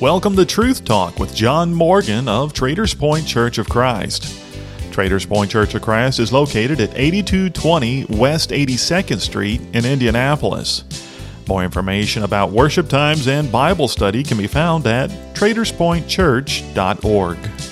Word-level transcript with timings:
Welcome 0.00 0.34
to 0.36 0.46
Truth 0.46 0.86
Talk 0.86 1.18
with 1.18 1.34
John 1.34 1.74
Morgan 1.74 2.26
of 2.26 2.54
Traders 2.54 2.94
Point 2.94 3.26
Church 3.26 3.58
of 3.58 3.68
Christ. 3.68 4.34
Traders 4.90 5.26
Point 5.26 5.50
Church 5.50 5.74
of 5.74 5.82
Christ 5.82 6.20
is 6.20 6.32
located 6.32 6.80
at 6.80 6.96
8220 6.96 8.06
West 8.06 8.48
82nd 8.48 9.20
Street 9.20 9.60
in 9.74 9.84
Indianapolis. 9.84 10.84
More 11.46 11.62
information 11.62 12.22
about 12.22 12.50
worship 12.50 12.88
times 12.88 13.28
and 13.28 13.52
Bible 13.52 13.88
study 13.88 14.22
can 14.22 14.38
be 14.38 14.46
found 14.46 14.86
at 14.86 15.10
traderspointchurch.org. 15.34 17.69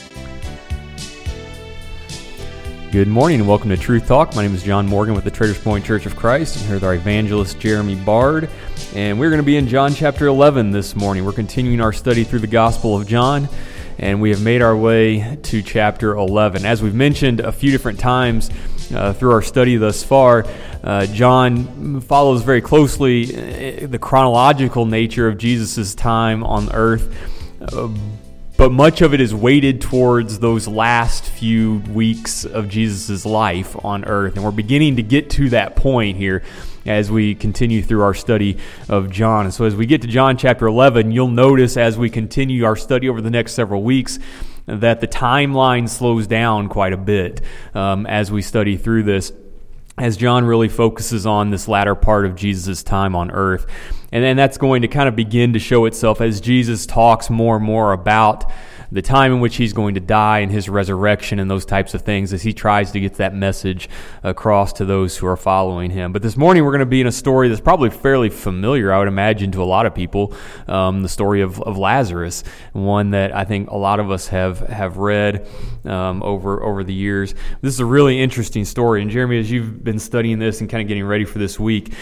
Good 2.91 3.07
morning 3.07 3.41
and 3.41 3.47
welcome 3.47 3.69
to 3.69 3.77
Truth 3.77 4.07
Talk. 4.07 4.35
My 4.35 4.41
name 4.41 4.55
is 4.55 4.63
John 4.63 4.87
Morgan 4.87 5.15
with 5.15 5.25
the 5.25 5.31
Traders 5.31 5.61
Point 5.61 5.85
Church 5.85 6.07
of 6.07 6.17
Christ. 6.17 6.57
I'm 6.57 6.65
here 6.65 6.75
with 6.77 6.85
our 6.85 6.95
evangelist 6.95 7.61
Jeremy 7.61 7.97
Bard, 7.97 8.49
and 8.95 9.21
we're 9.21 9.29
going 9.29 9.43
to 9.43 9.47
be 9.47 9.59
in 9.59 9.69
John 9.69 9.93
chapter 9.93 10.27
11 10.27 10.71
this 10.71 10.97
morning. 10.97 11.27
We're 11.27 11.33
continuing 11.33 11.83
our 11.83 11.93
study 11.93 12.25
through 12.25 12.39
the 12.39 12.47
Gospel 12.47 12.97
of 12.97 13.07
John, 13.07 13.51
and 13.99 14.23
we 14.23 14.31
have 14.31 14.41
made 14.41 14.63
our 14.63 14.75
way 14.75 15.37
to 15.43 15.61
chapter 15.61 16.17
11. 16.17 16.65
As 16.65 16.81
we've 16.83 16.95
mentioned 16.95 17.41
a 17.41 17.53
few 17.53 17.71
different 17.71 18.01
times 18.01 18.49
uh, 18.95 19.13
through 19.13 19.33
our 19.33 19.43
study 19.43 19.77
thus 19.77 20.03
far, 20.03 20.47
uh, 20.83 21.05
John 21.05 22.01
follows 22.01 22.43
very 22.43 22.63
closely 22.63 23.83
uh, 23.83 23.87
the 23.87 23.99
chronological 23.99 24.87
nature 24.87 25.29
of 25.29 25.37
Jesus' 25.37 25.95
time 25.95 26.43
on 26.43 26.73
earth. 26.73 27.15
Uh, 27.61 27.89
but 28.59 28.73
much 28.73 29.03
of 29.03 29.15
it 29.15 29.21
is 29.21 29.33
weighted 29.33 29.81
towards 29.81 30.41
those 30.41 30.67
last 30.67 31.25
few 31.25 31.77
weeks 31.93 32.45
of 32.45 32.69
Jesus' 32.69 33.25
life 33.25 33.77
on 33.85 34.05
earth. 34.05 34.35
And 34.35 34.45
we're 34.45 34.51
beginning 34.51 34.97
to 34.97 35.03
get 35.03 35.31
to 35.31 35.49
that 35.51 35.77
point 35.77 36.17
here 36.17 36.43
as 36.85 37.09
we 37.09 37.37
continue 37.37 37.83
through 37.83 38.03
our 38.03 38.15
study 38.15 38.59
of 38.89 39.11
John. 39.11 39.45
And 39.45 39.55
so, 39.55 39.65
as 39.65 39.77
we 39.77 39.87
get 39.87 40.03
to 40.03 40.09
John 40.09 40.37
chapter 40.37 40.67
11, 40.67 41.13
you'll 41.13 41.29
notice 41.29 41.77
as 41.77 41.97
we 41.97 42.11
continue 42.11 42.65
our 42.65 42.75
study 42.75 43.09
over 43.09 43.21
the 43.21 43.31
next 43.31 43.53
several 43.53 43.85
weeks 43.85 44.19
that 44.67 45.01
the 45.01 45.07
timeline 45.07 45.89
slows 45.89 46.27
down 46.27 46.69
quite 46.69 46.93
a 46.93 46.99
bit 46.99 47.41
um, 47.75 48.07
as 48.07 48.33
we 48.33 48.43
study 48.43 48.77
through 48.77 49.05
this 49.05 49.33
as 49.99 50.17
John 50.17 50.45
really 50.45 50.69
focuses 50.69 51.27
on 51.27 51.51
this 51.51 51.69
latter 51.69 51.95
part 51.95 52.25
of 52.25 52.37
Jesus' 52.37 52.83
time 52.83 53.15
on 53.15 53.31
earth. 53.31 53.67
And 54.13 54.25
then 54.25 54.37
that's 54.37 54.57
going 54.57 54.83
to 54.83 54.89
kind 54.89 55.09
of 55.09 55.17
begin 55.17 55.53
to 55.53 55.59
show 55.59 55.85
itself 55.85 56.21
as 56.21 56.41
Jesus 56.41 56.87
talks 56.87 57.29
more 57.29 57.57
and 57.57 57.65
more 57.65 57.93
about 57.93 58.51
the 58.91 59.03
time 59.03 59.33
in 59.33 59.41
which 59.41 59.57
he's 59.57 59.73
going 59.73 59.95
to 59.95 60.01
die 60.01 60.41
and 60.41 60.51
his 60.51 60.69
resurrection 60.69 61.39
and 61.39 61.51
those 61.51 61.65
types 61.65 61.95
of 61.95 62.03
things 62.03 62.33
as 62.33 62.43
he 62.43 62.53
tries 62.53 62.91
to 62.93 63.01
get 63.01 63.15
that 63.15 63.35
message 63.35 63.89
across 64.23 64.73
to 64.75 64.85
those 64.85 65.17
who 65.17 65.27
are 65.27 65.37
following 65.37 65.91
him. 65.91 66.13
But 66.13 66.23
this 66.23 66.37
morning 66.37 66.65
we're 66.65 66.73
going 66.73 66.81
to 66.81 66.87
be 66.87 67.01
in 67.01 67.07
a 67.07 67.13
story 67.13 67.49
that's 67.49 67.61
probably 67.61 67.91
fairly 67.91 68.31
familiar, 68.31 68.93
I 68.93 68.99
would 68.99 69.09
imagine, 69.09 69.53
to 69.53 69.63
a 69.63 69.65
lot 69.65 69.87
of 69.87 69.95
people. 69.95 70.35
Um, 70.67 71.03
the 71.03 71.09
story 71.09 71.43
of, 71.43 71.61
of 71.63 71.77
Lazarus, 71.77 72.45
one 72.73 73.11
that 73.11 73.35
I 73.35 73.45
think 73.45 73.71
a 73.71 73.77
lot 73.77 74.01
of 74.01 74.11
us 74.11 74.29
have 74.29 74.61
have 74.61 74.97
read 74.97 75.47
um, 75.85 76.23
over 76.23 76.63
over 76.63 76.85
the 76.85 76.95
years. 76.95 77.35
This 77.61 77.75
is 77.75 77.81
a 77.81 77.87
really 77.87 78.21
interesting 78.21 78.65
story, 78.65 79.03
and 79.03 79.11
Jeremy, 79.11 79.39
as 79.39 79.51
you've 79.51 79.83
been 79.85 79.99
studying 79.99 80.39
this 80.39 80.61
and 80.61 80.71
kind 80.71 80.83
of 80.83 80.89
getting 80.89 81.05
ready 81.05 81.25
for 81.25 81.39
this 81.39 81.59
week 81.59 81.93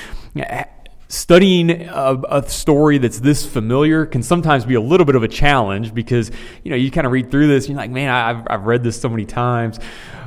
studying 1.09 1.71
a, 1.71 2.21
a, 2.29 2.49
story 2.49 2.99
that's 2.99 3.21
this 3.21 3.47
familiar 3.47 4.07
can 4.07 4.23
sometimes 4.23 4.65
be 4.65 4.75
a 4.75 4.81
little 4.81 5.07
bit 5.07 5.15
of 5.15 5.23
a 5.23 5.29
challenge 5.29 5.95
because 5.95 6.33
you 6.65 6.71
know 6.71 6.77
you 6.77 6.91
kind 6.91 7.07
of 7.07 7.13
read 7.13 7.31
through 7.31 7.47
this 7.47 7.65
and 7.65 7.75
you're 7.75 7.79
like 7.79 7.91
man 7.91 8.11
I've, 8.11 8.47
I've 8.49 8.67
read 8.67 8.83
this 8.83 9.01
so 9.01 9.09
many 9.09 9.25
times. 9.25 9.79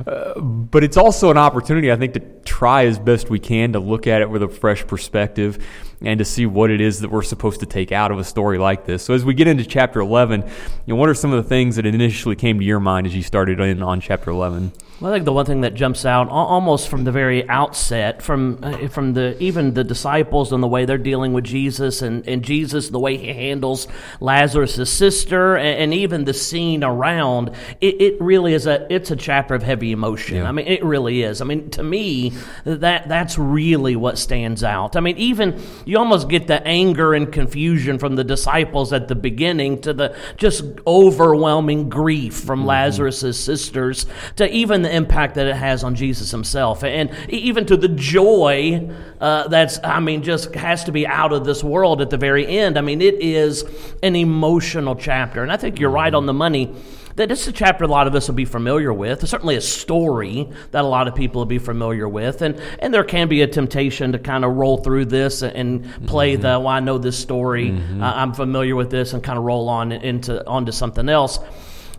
Uh, 0.06 0.40
but 0.40 0.82
it's 0.82 0.96
also 0.96 1.30
an 1.30 1.36
opportunity 1.36 1.92
i 1.92 1.96
think 1.96 2.14
to 2.14 2.20
try 2.44 2.86
as 2.86 2.98
best 2.98 3.28
we 3.28 3.38
can 3.38 3.74
to 3.74 3.78
look 3.78 4.06
at 4.06 4.22
it 4.22 4.30
with 4.30 4.42
a 4.42 4.48
fresh 4.48 4.86
perspective 4.86 5.62
and 6.02 6.18
to 6.18 6.24
see 6.24 6.46
what 6.46 6.70
it 6.70 6.80
is 6.80 7.00
that 7.00 7.10
we're 7.10 7.22
supposed 7.22 7.60
to 7.60 7.66
take 7.66 7.92
out 7.92 8.10
of 8.10 8.18
a 8.18 8.24
story 8.24 8.58
like 8.58 8.86
this. 8.86 9.02
So 9.02 9.12
as 9.12 9.24
we 9.24 9.34
get 9.34 9.46
into 9.46 9.64
chapter 9.64 10.00
11 10.00 10.42
you 10.42 10.48
know, 10.86 10.96
what 10.96 11.08
are 11.08 11.14
some 11.14 11.32
of 11.32 11.42
the 11.42 11.48
things 11.48 11.76
that 11.76 11.86
initially 11.86 12.36
came 12.36 12.58
to 12.58 12.64
your 12.64 12.80
mind 12.80 13.06
as 13.06 13.14
you 13.14 13.22
started 13.22 13.60
in 13.60 13.82
on 13.82 14.00
chapter 14.00 14.30
11 14.30 14.72
well, 15.00 15.10
I 15.10 15.16
think 15.16 15.24
the 15.24 15.32
one 15.32 15.46
thing 15.46 15.62
that 15.62 15.72
jumps 15.72 16.04
out 16.04 16.28
almost 16.28 16.88
from 16.88 17.04
the 17.04 17.12
very 17.12 17.48
outset, 17.48 18.20
from 18.20 18.58
uh, 18.62 18.88
from 18.88 19.14
the 19.14 19.42
even 19.42 19.72
the 19.72 19.82
disciples 19.82 20.52
and 20.52 20.62
the 20.62 20.68
way 20.68 20.84
they're 20.84 20.98
dealing 20.98 21.32
with 21.32 21.44
Jesus, 21.44 22.02
and, 22.02 22.26
and 22.28 22.42
Jesus 22.42 22.90
the 22.90 22.98
way 22.98 23.16
he 23.16 23.32
handles 23.32 23.88
Lazarus' 24.20 24.92
sister, 24.92 25.56
and, 25.56 25.84
and 25.84 25.94
even 25.94 26.24
the 26.24 26.34
scene 26.34 26.84
around, 26.84 27.48
it, 27.80 28.00
it, 28.00 28.20
really 28.20 28.52
is 28.52 28.66
a 28.66 28.86
it's 28.92 29.10
a 29.10 29.16
chapter 29.16 29.54
of 29.54 29.62
heavy 29.62 29.92
emotion. 29.92 30.36
Yeah. 30.36 30.48
I 30.48 30.52
mean, 30.52 30.66
it 30.66 30.84
really 30.84 31.22
is. 31.22 31.40
I 31.40 31.46
mean, 31.46 31.70
to 31.70 31.82
me, 31.82 32.34
that 32.64 33.08
that's 33.08 33.38
really 33.38 33.96
what 33.96 34.18
stands 34.18 34.62
out. 34.62 34.96
I 34.96 35.00
mean, 35.00 35.16
even 35.16 35.62
you 35.86 35.96
almost 35.96 36.28
get 36.28 36.46
the 36.46 36.62
anger 36.66 37.14
and 37.14 37.32
confusion 37.32 37.98
from 37.98 38.16
the 38.16 38.24
disciples 38.24 38.92
at 38.92 39.08
the 39.08 39.14
beginning 39.14 39.80
to 39.80 39.94
the 39.94 40.14
just 40.36 40.62
overwhelming 40.86 41.88
grief 41.88 42.34
from 42.34 42.60
mm-hmm. 42.60 42.68
Lazarus' 42.68 43.40
sisters 43.40 44.04
to 44.36 44.46
even 44.54 44.82
the 44.82 44.89
impact 44.90 45.36
that 45.36 45.46
it 45.46 45.56
has 45.56 45.84
on 45.84 45.94
Jesus 45.94 46.30
himself, 46.30 46.84
and 46.84 47.10
even 47.28 47.66
to 47.66 47.76
the 47.76 47.88
joy 47.88 48.90
uh, 49.20 49.48
that's, 49.48 49.78
I 49.84 50.00
mean, 50.00 50.22
just 50.22 50.54
has 50.54 50.84
to 50.84 50.92
be 50.92 51.06
out 51.06 51.32
of 51.32 51.44
this 51.44 51.62
world 51.62 52.00
at 52.00 52.10
the 52.10 52.16
very 52.16 52.46
end. 52.46 52.78
I 52.78 52.80
mean, 52.80 53.00
it 53.00 53.14
is 53.20 53.64
an 54.02 54.16
emotional 54.16 54.96
chapter, 54.96 55.42
and 55.42 55.52
I 55.52 55.56
think 55.56 55.78
you're 55.78 55.90
right 55.90 56.12
on 56.12 56.26
the 56.26 56.32
money 56.32 56.74
that 57.16 57.30
it's 57.30 57.46
a 57.46 57.52
chapter 57.52 57.84
a 57.84 57.88
lot 57.88 58.06
of 58.06 58.14
us 58.14 58.28
will 58.28 58.34
be 58.34 58.44
familiar 58.44 58.92
with. 58.92 59.22
It's 59.22 59.30
certainly 59.30 59.56
a 59.56 59.60
story 59.60 60.48
that 60.70 60.84
a 60.84 60.88
lot 60.88 61.08
of 61.08 61.14
people 61.14 61.40
will 61.40 61.46
be 61.46 61.58
familiar 61.58 62.08
with, 62.08 62.40
and 62.40 62.60
and 62.78 62.94
there 62.94 63.04
can 63.04 63.28
be 63.28 63.42
a 63.42 63.46
temptation 63.46 64.12
to 64.12 64.18
kind 64.18 64.44
of 64.44 64.56
roll 64.56 64.78
through 64.78 65.06
this 65.06 65.42
and 65.42 65.84
play 66.06 66.34
mm-hmm. 66.34 66.42
the 66.42 66.48
well, 66.60 66.68
I 66.68 66.80
know 66.80 66.98
this 66.98 67.18
story, 67.18 67.70
mm-hmm. 67.70 68.02
uh, 68.02 68.12
I'm 68.14 68.32
familiar 68.32 68.76
with 68.76 68.90
this, 68.90 69.12
and 69.12 69.22
kind 69.22 69.38
of 69.38 69.44
roll 69.44 69.68
on 69.68 69.92
into 69.92 70.46
onto 70.46 70.72
something 70.72 71.08
else. 71.08 71.38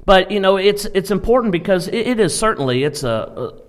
But 0.06 0.32
you 0.32 0.40
know, 0.40 0.58
it's 0.58 0.86
it's 0.86 1.12
important 1.12 1.52
because 1.52 1.88
it, 1.88 2.08
it 2.08 2.20
is 2.20 2.38
certainly 2.38 2.84
it's 2.84 3.04
a, 3.04 3.10
a 3.10 3.62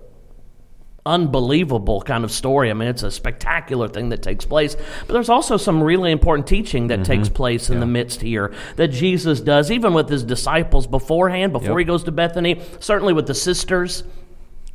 unbelievable 1.05 2.01
kind 2.01 2.23
of 2.23 2.31
story. 2.31 2.69
I 2.69 2.73
mean, 2.73 2.87
it's 2.87 3.03
a 3.03 3.11
spectacular 3.11 3.87
thing 3.87 4.09
that 4.09 4.21
takes 4.21 4.45
place. 4.45 4.75
But 4.75 5.13
there's 5.13 5.29
also 5.29 5.57
some 5.57 5.83
really 5.83 6.11
important 6.11 6.47
teaching 6.47 6.87
that 6.87 6.99
mm-hmm. 6.99 7.11
takes 7.11 7.29
place 7.29 7.69
in 7.69 7.75
yeah. 7.75 7.79
the 7.81 7.85
midst 7.87 8.21
here 8.21 8.53
that 8.77 8.87
Jesus 8.89 9.41
does, 9.41 9.71
even 9.71 9.93
with 9.93 10.09
his 10.09 10.23
disciples 10.23 10.87
beforehand, 10.87 11.51
before 11.51 11.79
yep. 11.79 11.85
he 11.85 11.91
goes 11.91 12.03
to 12.05 12.11
Bethany, 12.11 12.61
certainly 12.79 13.13
with 13.13 13.27
the 13.27 13.35
sisters 13.35 14.03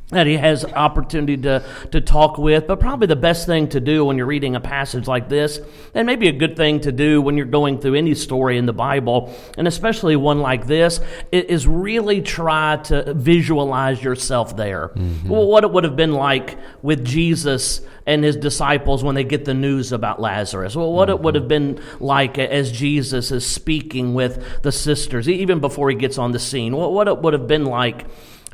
that 0.09 0.25
he 0.25 0.37
has 0.37 0.65
opportunity 0.65 1.37
to, 1.37 1.63
to 1.91 2.01
talk 2.01 2.37
with. 2.37 2.65
But 2.65 2.79
probably 2.79 3.07
the 3.07 3.15
best 3.15 3.45
thing 3.45 3.69
to 3.69 3.79
do 3.79 4.03
when 4.03 4.17
you're 4.17 4.25
reading 4.25 4.55
a 4.55 4.59
passage 4.59 5.07
like 5.07 5.29
this, 5.29 5.59
and 5.93 6.07
maybe 6.07 6.27
a 6.27 6.31
good 6.31 6.57
thing 6.57 6.79
to 6.81 6.91
do 6.91 7.21
when 7.21 7.37
you're 7.37 7.45
going 7.45 7.79
through 7.79 7.95
any 7.95 8.15
story 8.15 8.57
in 8.57 8.65
the 8.65 8.73
Bible, 8.73 9.33
and 9.57 9.67
especially 9.67 10.15
one 10.15 10.39
like 10.39 10.65
this, 10.65 10.99
is 11.31 11.67
really 11.67 12.21
try 12.21 12.77
to 12.85 13.13
visualize 13.13 14.03
yourself 14.03 14.55
there. 14.55 14.89
Mm-hmm. 14.89 15.29
What 15.29 15.63
it 15.63 15.71
would 15.71 15.83
have 15.83 15.95
been 15.95 16.13
like 16.13 16.57
with 16.81 17.05
Jesus 17.05 17.81
and 18.07 18.23
his 18.23 18.35
disciples 18.35 19.03
when 19.03 19.13
they 19.13 19.23
get 19.23 19.45
the 19.45 19.53
news 19.53 19.91
about 19.91 20.19
Lazarus. 20.19 20.75
Well, 20.75 20.91
what 20.91 21.09
mm-hmm. 21.09 21.17
it 21.17 21.23
would 21.23 21.35
have 21.35 21.47
been 21.47 21.79
like 21.99 22.39
as 22.39 22.71
Jesus 22.71 23.31
is 23.31 23.45
speaking 23.45 24.15
with 24.15 24.63
the 24.63 24.71
sisters, 24.71 25.29
even 25.29 25.59
before 25.59 25.91
he 25.91 25.95
gets 25.95 26.17
on 26.17 26.31
the 26.31 26.39
scene. 26.39 26.75
What 26.75 27.07
it 27.07 27.19
would 27.19 27.33
have 27.33 27.45
been 27.47 27.65
like 27.65 28.07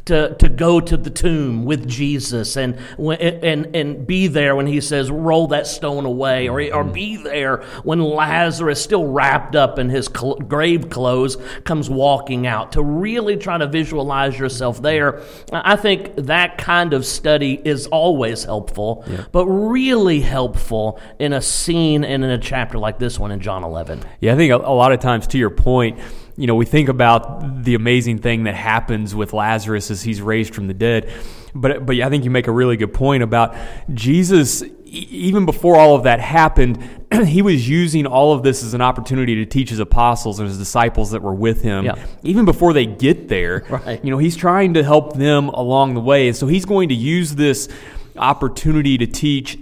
to, 0.05 0.35
to 0.35 0.49
go 0.49 0.79
to 0.79 0.95
the 0.97 1.09
tomb 1.09 1.65
with 1.65 1.87
Jesus 1.87 2.57
and, 2.57 2.77
and, 2.99 3.75
and 3.75 4.05
be 4.05 4.27
there 4.27 4.55
when 4.55 4.67
he 4.67 4.79
says, 4.79 5.09
roll 5.09 5.47
that 5.47 5.65
stone 5.65 6.05
away, 6.05 6.47
or, 6.47 6.59
or 6.59 6.83
mm-hmm. 6.83 6.91
be 6.91 7.17
there 7.17 7.63
when 7.83 8.01
Lazarus, 8.01 8.81
still 8.81 9.07
wrapped 9.07 9.55
up 9.55 9.79
in 9.79 9.89
his 9.89 10.05
cl- 10.05 10.35
grave 10.35 10.89
clothes, 10.89 11.37
comes 11.63 11.89
walking 11.89 12.45
out. 12.45 12.73
To 12.73 12.83
really 12.83 13.35
try 13.35 13.57
to 13.57 13.67
visualize 13.67 14.37
yourself 14.37 14.81
there, 14.81 15.23
I 15.51 15.75
think 15.75 16.15
that 16.15 16.59
kind 16.59 16.93
of 16.93 17.05
study 17.05 17.59
is 17.65 17.87
always 17.87 18.43
helpful, 18.43 19.03
yeah. 19.07 19.25
but 19.31 19.47
really 19.47 20.21
helpful 20.21 20.99
in 21.17 21.33
a 21.33 21.41
scene 21.41 22.03
and 22.03 22.23
in 22.23 22.29
a 22.29 22.37
chapter 22.37 22.77
like 22.77 22.99
this 22.99 23.17
one 23.17 23.31
in 23.31 23.39
John 23.39 23.63
11. 23.63 24.03
Yeah, 24.19 24.33
I 24.33 24.35
think 24.35 24.51
a, 24.51 24.57
a 24.57 24.75
lot 24.75 24.91
of 24.91 24.99
times, 24.99 25.25
to 25.27 25.37
your 25.39 25.49
point, 25.49 25.99
you 26.37 26.47
know, 26.47 26.55
we 26.55 26.65
think 26.65 26.89
about 26.89 27.63
the 27.63 27.75
amazing 27.75 28.19
thing 28.19 28.43
that 28.43 28.55
happens 28.55 29.15
with 29.15 29.31
Lazarus 29.31 29.89
as 29.89 30.01
he's 30.03 30.21
raised 30.21 30.53
from 30.53 30.67
the 30.67 30.73
dead. 30.73 31.11
But, 31.53 31.85
but 31.85 31.97
I 31.99 32.09
think 32.09 32.25
you 32.25 32.31
make 32.31 32.47
a 32.47 32.51
really 32.51 32.75
good 32.75 32.93
point 32.93 33.23
about 33.23 33.55
Jesus, 33.93 34.61
even 34.83 35.45
before 35.45 35.77
all 35.77 35.95
of 35.95 36.03
that 36.03 36.19
happened, 36.19 36.83
he 37.25 37.41
was 37.41 37.69
using 37.69 38.05
all 38.05 38.33
of 38.33 38.43
this 38.43 38.63
as 38.63 38.73
an 38.73 38.81
opportunity 38.81 39.35
to 39.35 39.45
teach 39.45 39.69
his 39.69 39.79
apostles 39.79 40.39
and 40.39 40.49
his 40.49 40.57
disciples 40.57 41.11
that 41.11 41.21
were 41.21 41.33
with 41.33 41.61
him. 41.61 41.85
Yeah. 41.85 42.05
Even 42.23 42.43
before 42.43 42.73
they 42.73 42.85
get 42.85 43.29
there, 43.29 43.63
right. 43.69 44.03
you 44.03 44.11
know, 44.11 44.17
he's 44.17 44.35
trying 44.35 44.73
to 44.73 44.83
help 44.83 45.15
them 45.15 45.47
along 45.49 45.93
the 45.93 46.01
way. 46.01 46.27
And 46.27 46.35
so 46.35 46.47
he's 46.47 46.65
going 46.65 46.89
to 46.89 46.95
use 46.95 47.35
this 47.35 47.69
opportunity 48.17 48.97
to 48.97 49.07
teach 49.07 49.57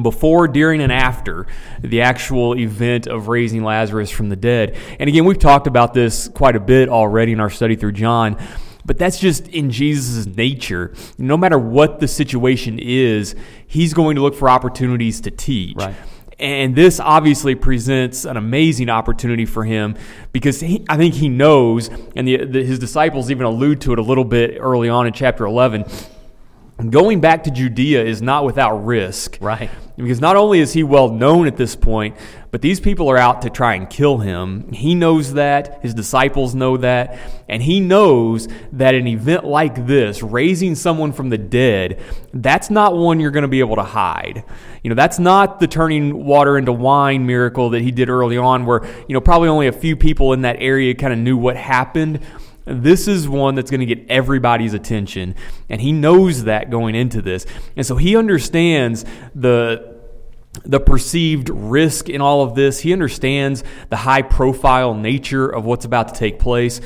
before, 0.00 0.48
during, 0.48 0.80
and 0.80 0.92
after 0.92 1.46
the 1.80 2.02
actual 2.02 2.56
event 2.56 3.06
of 3.06 3.28
raising 3.28 3.64
Lazarus 3.64 4.10
from 4.10 4.28
the 4.28 4.36
dead. 4.36 4.76
And 4.98 5.08
again, 5.08 5.24
we've 5.24 5.38
talked 5.38 5.66
about 5.66 5.94
this 5.94 6.28
quite 6.28 6.56
a 6.56 6.60
bit 6.60 6.88
already 6.88 7.32
in 7.32 7.40
our 7.40 7.50
study 7.50 7.74
through 7.74 7.92
John, 7.92 8.36
but 8.84 8.98
that's 8.98 9.18
just 9.18 9.48
in 9.48 9.70
Jesus' 9.70 10.26
nature. 10.26 10.94
No 11.16 11.36
matter 11.36 11.58
what 11.58 12.00
the 12.00 12.08
situation 12.08 12.78
is, 12.78 13.34
he's 13.66 13.94
going 13.94 14.16
to 14.16 14.22
look 14.22 14.34
for 14.34 14.48
opportunities 14.48 15.20
to 15.22 15.30
teach. 15.30 15.76
Right. 15.76 15.94
And 16.38 16.76
this 16.76 17.00
obviously 17.00 17.56
presents 17.56 18.24
an 18.24 18.36
amazing 18.36 18.88
opportunity 18.90 19.44
for 19.44 19.64
him 19.64 19.96
because 20.32 20.60
he, 20.60 20.84
I 20.88 20.96
think 20.96 21.14
he 21.14 21.28
knows, 21.28 21.90
and 22.14 22.28
the, 22.28 22.44
the, 22.44 22.64
his 22.64 22.78
disciples 22.78 23.30
even 23.30 23.44
allude 23.44 23.80
to 23.82 23.92
it 23.92 23.98
a 23.98 24.02
little 24.02 24.24
bit 24.24 24.56
early 24.60 24.88
on 24.88 25.08
in 25.08 25.12
chapter 25.12 25.44
11 25.44 25.84
going 26.86 27.20
back 27.20 27.44
to 27.44 27.50
Judea 27.50 28.04
is 28.04 28.22
not 28.22 28.44
without 28.44 28.84
risk. 28.84 29.38
Right. 29.40 29.70
Because 29.96 30.20
not 30.20 30.36
only 30.36 30.60
is 30.60 30.72
he 30.72 30.84
well 30.84 31.08
known 31.08 31.48
at 31.48 31.56
this 31.56 31.74
point, 31.74 32.16
but 32.52 32.62
these 32.62 32.78
people 32.78 33.08
are 33.10 33.16
out 33.16 33.42
to 33.42 33.50
try 33.50 33.74
and 33.74 33.90
kill 33.90 34.18
him. 34.18 34.72
He 34.72 34.94
knows 34.94 35.34
that, 35.34 35.82
his 35.82 35.92
disciples 35.92 36.54
know 36.54 36.76
that, 36.76 37.18
and 37.48 37.60
he 37.60 37.80
knows 37.80 38.46
that 38.72 38.94
an 38.94 39.08
event 39.08 39.44
like 39.44 39.86
this, 39.86 40.22
raising 40.22 40.76
someone 40.76 41.12
from 41.12 41.30
the 41.30 41.38
dead, 41.38 42.00
that's 42.32 42.70
not 42.70 42.96
one 42.96 43.18
you're 43.18 43.32
going 43.32 43.42
to 43.42 43.48
be 43.48 43.58
able 43.58 43.76
to 43.76 43.82
hide. 43.82 44.44
You 44.84 44.90
know, 44.90 44.94
that's 44.94 45.18
not 45.18 45.58
the 45.58 45.66
turning 45.66 46.24
water 46.24 46.56
into 46.56 46.72
wine 46.72 47.26
miracle 47.26 47.70
that 47.70 47.82
he 47.82 47.90
did 47.90 48.08
early 48.08 48.38
on 48.38 48.66
where, 48.66 48.84
you 49.08 49.14
know, 49.14 49.20
probably 49.20 49.48
only 49.48 49.66
a 49.66 49.72
few 49.72 49.96
people 49.96 50.32
in 50.32 50.42
that 50.42 50.56
area 50.60 50.94
kind 50.94 51.12
of 51.12 51.18
knew 51.18 51.36
what 51.36 51.56
happened. 51.56 52.20
This 52.68 53.08
is 53.08 53.28
one 53.28 53.54
that's 53.54 53.70
going 53.70 53.80
to 53.80 53.86
get 53.86 54.10
everybody's 54.10 54.74
attention. 54.74 55.34
And 55.68 55.80
he 55.80 55.92
knows 55.92 56.44
that 56.44 56.70
going 56.70 56.94
into 56.94 57.22
this. 57.22 57.46
And 57.76 57.86
so 57.86 57.96
he 57.96 58.16
understands 58.16 59.04
the 59.34 59.98
the 60.64 60.80
perceived 60.80 61.50
risk 61.50 62.08
in 62.08 62.20
all 62.20 62.42
of 62.42 62.54
this. 62.54 62.80
He 62.80 62.92
understands 62.92 63.62
the 63.90 63.96
high 63.96 64.22
profile 64.22 64.94
nature 64.94 65.48
of 65.48 65.64
what's 65.64 65.84
about 65.84 66.08
to 66.08 66.14
take 66.14 66.38
place. 66.38 66.80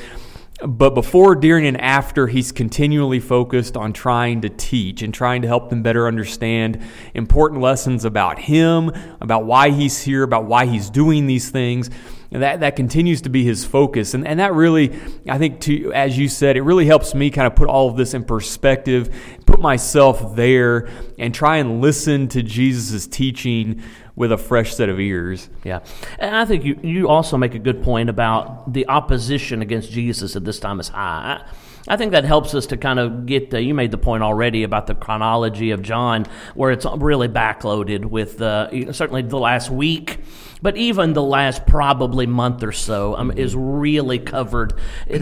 But 0.61 0.91
before, 0.91 1.35
during, 1.35 1.65
and 1.65 1.81
after, 1.81 2.27
he's 2.27 2.51
continually 2.51 3.19
focused 3.19 3.75
on 3.75 3.91
trying 3.91 4.41
to 4.41 4.49
teach 4.49 5.01
and 5.01 5.13
trying 5.13 5.41
to 5.41 5.47
help 5.47 5.69
them 5.69 5.81
better 5.81 6.07
understand 6.07 6.79
important 7.15 7.59
lessons 7.59 8.05
about 8.05 8.37
him, 8.37 8.91
about 9.19 9.45
why 9.45 9.71
he's 9.71 10.01
here, 10.01 10.21
about 10.21 10.45
why 10.45 10.67
he's 10.67 10.89
doing 10.89 11.25
these 11.25 11.49
things. 11.49 11.89
And 12.31 12.41
that, 12.41 12.61
that 12.61 12.75
continues 12.75 13.21
to 13.21 13.29
be 13.29 13.43
his 13.43 13.65
focus. 13.65 14.13
And, 14.13 14.27
and 14.27 14.39
that 14.39 14.53
really, 14.53 14.91
I 15.27 15.37
think, 15.37 15.59
to, 15.61 15.91
as 15.91 16.17
you 16.17 16.29
said, 16.29 16.55
it 16.55 16.61
really 16.61 16.85
helps 16.85 17.13
me 17.13 17.29
kind 17.29 17.47
of 17.47 17.55
put 17.55 17.67
all 17.67 17.89
of 17.89 17.97
this 17.97 18.13
in 18.13 18.23
perspective, 18.23 19.13
put 19.45 19.59
myself 19.59 20.35
there, 20.35 20.87
and 21.17 21.33
try 21.33 21.57
and 21.57 21.81
listen 21.81 22.27
to 22.29 22.41
Jesus' 22.41 23.05
teaching 23.05 23.81
with 24.15 24.31
a 24.31 24.37
fresh 24.37 24.75
set 24.75 24.89
of 24.89 24.99
ears. 24.99 25.49
Yeah. 25.63 25.79
And 26.19 26.35
I 26.35 26.45
think 26.45 26.63
you, 26.63 26.79
you 26.83 27.09
also 27.09 27.37
make 27.37 27.55
a 27.55 27.59
good 27.59 27.83
point 27.83 28.09
about 28.09 28.73
the 28.73 28.87
opposition 28.87 29.61
against 29.61 29.91
Jesus 29.91 30.35
at 30.35 30.45
this 30.45 30.59
time 30.59 30.79
is 30.79 30.89
high. 30.89 31.43
I 31.87 31.97
think 31.97 32.13
that 32.13 32.23
helps 32.23 32.55
us 32.55 32.65
to 32.67 32.77
kind 32.77 32.97
of 32.99 33.25
get 33.25 33.51
you 33.53 33.73
made 33.73 33.91
the 33.91 33.97
point 33.97 34.23
already 34.23 34.63
about 34.63 34.87
the 34.87 34.95
chronology 34.95 35.71
of 35.71 35.81
John, 35.81 36.25
where 36.55 36.71
it's 36.71 36.85
really 36.85 37.27
backloaded 37.27 38.05
with 38.05 38.41
uh, 38.41 38.93
certainly 38.93 39.21
the 39.23 39.39
last 39.39 39.69
week 39.69 40.19
but 40.63 40.77
even 40.77 41.11
the 41.11 41.21
last 41.21 41.67
probably 41.67 42.25
month 42.25 42.63
or 42.63 42.71
so 42.71 43.17
um, 43.17 43.31
is 43.31 43.53
really 43.53 44.17
covered. 44.17 44.73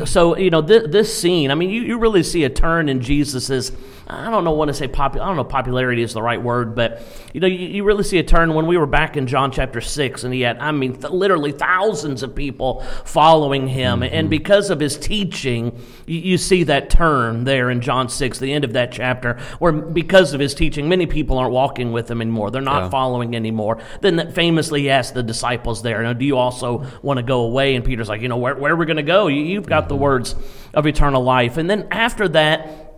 So, 0.05 0.38
you 0.38 0.51
know, 0.51 0.61
th- 0.61 0.91
this 0.91 1.19
scene, 1.19 1.49
I 1.49 1.55
mean, 1.55 1.71
you, 1.71 1.81
you 1.81 1.97
really 1.97 2.21
see 2.21 2.43
a 2.43 2.49
turn 2.49 2.88
in 2.88 3.01
Jesus's, 3.01 3.71
I 4.05 4.29
don't 4.29 4.43
know, 4.43 4.51
want 4.51 4.67
to 4.67 4.73
say 4.75 4.88
popular, 4.88 5.25
I 5.25 5.29
don't 5.29 5.38
know 5.38 5.43
popularity 5.43 6.03
is 6.03 6.13
the 6.13 6.21
right 6.21 6.39
word, 6.41 6.75
but, 6.75 7.01
you 7.33 7.39
know, 7.39 7.47
you, 7.47 7.57
you, 7.57 7.83
really 7.83 8.03
see 8.03 8.19
a 8.19 8.23
turn 8.23 8.53
when 8.53 8.67
we 8.67 8.77
were 8.77 8.85
back 8.85 9.17
in 9.17 9.25
John 9.25 9.51
chapter 9.51 9.81
6, 9.81 10.23
and 10.23 10.31
he 10.31 10.41
had, 10.41 10.59
I 10.59 10.71
mean, 10.71 10.93
th- 10.93 11.11
literally 11.11 11.51
thousands 11.51 12.21
of 12.21 12.35
people 12.35 12.81
following 13.03 13.67
him. 13.67 14.01
Mm-hmm. 14.01 14.13
And 14.13 14.29
because 14.29 14.69
of 14.69 14.79
his 14.79 14.95
teaching, 14.95 15.75
you, 16.05 16.19
you 16.19 16.38
see 16.38 16.65
that 16.65 16.91
turn 16.91 17.45
there 17.45 17.71
in 17.71 17.81
John 17.81 18.09
6, 18.09 18.38
the 18.38 18.53
end 18.53 18.63
of 18.63 18.73
that 18.73 18.91
chapter, 18.91 19.39
where 19.57 19.71
because 19.71 20.35
of 20.35 20.39
his 20.39 20.53
teaching, 20.53 20.88
many 20.88 21.07
people 21.07 21.39
aren't 21.39 21.51
walking 21.51 21.91
with 21.91 22.11
him 22.11 22.21
anymore. 22.21 22.51
They're 22.51 22.61
not 22.61 22.83
yeah. 22.83 22.89
following 22.89 23.35
anymore. 23.35 23.79
Then 24.01 24.31
famously 24.33 24.81
he 24.81 24.91
asked 24.91 25.15
the 25.15 25.30
disciples 25.31 25.81
there, 25.81 26.03
now, 26.03 26.13
do 26.13 26.25
you 26.25 26.37
also 26.37 26.85
want 27.01 27.17
to 27.17 27.23
go 27.23 27.41
away? 27.41 27.75
And 27.75 27.85
Peter's 27.85 28.09
like, 28.09 28.21
you 28.21 28.27
know, 28.27 28.37
where, 28.37 28.55
where 28.55 28.73
are 28.73 28.75
we 28.75 28.85
going 28.85 28.97
to 28.97 29.03
go? 29.03 29.27
You, 29.27 29.55
have 29.55 29.65
got 29.65 29.87
the 29.89 29.95
words 29.95 30.35
of 30.73 30.85
eternal 30.85 31.23
life. 31.23 31.57
And 31.57 31.69
then 31.69 31.87
after 31.91 32.27
that, 32.29 32.93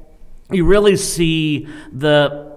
you 0.50 0.66
really 0.66 0.98
see 0.98 1.68
the 1.92 2.53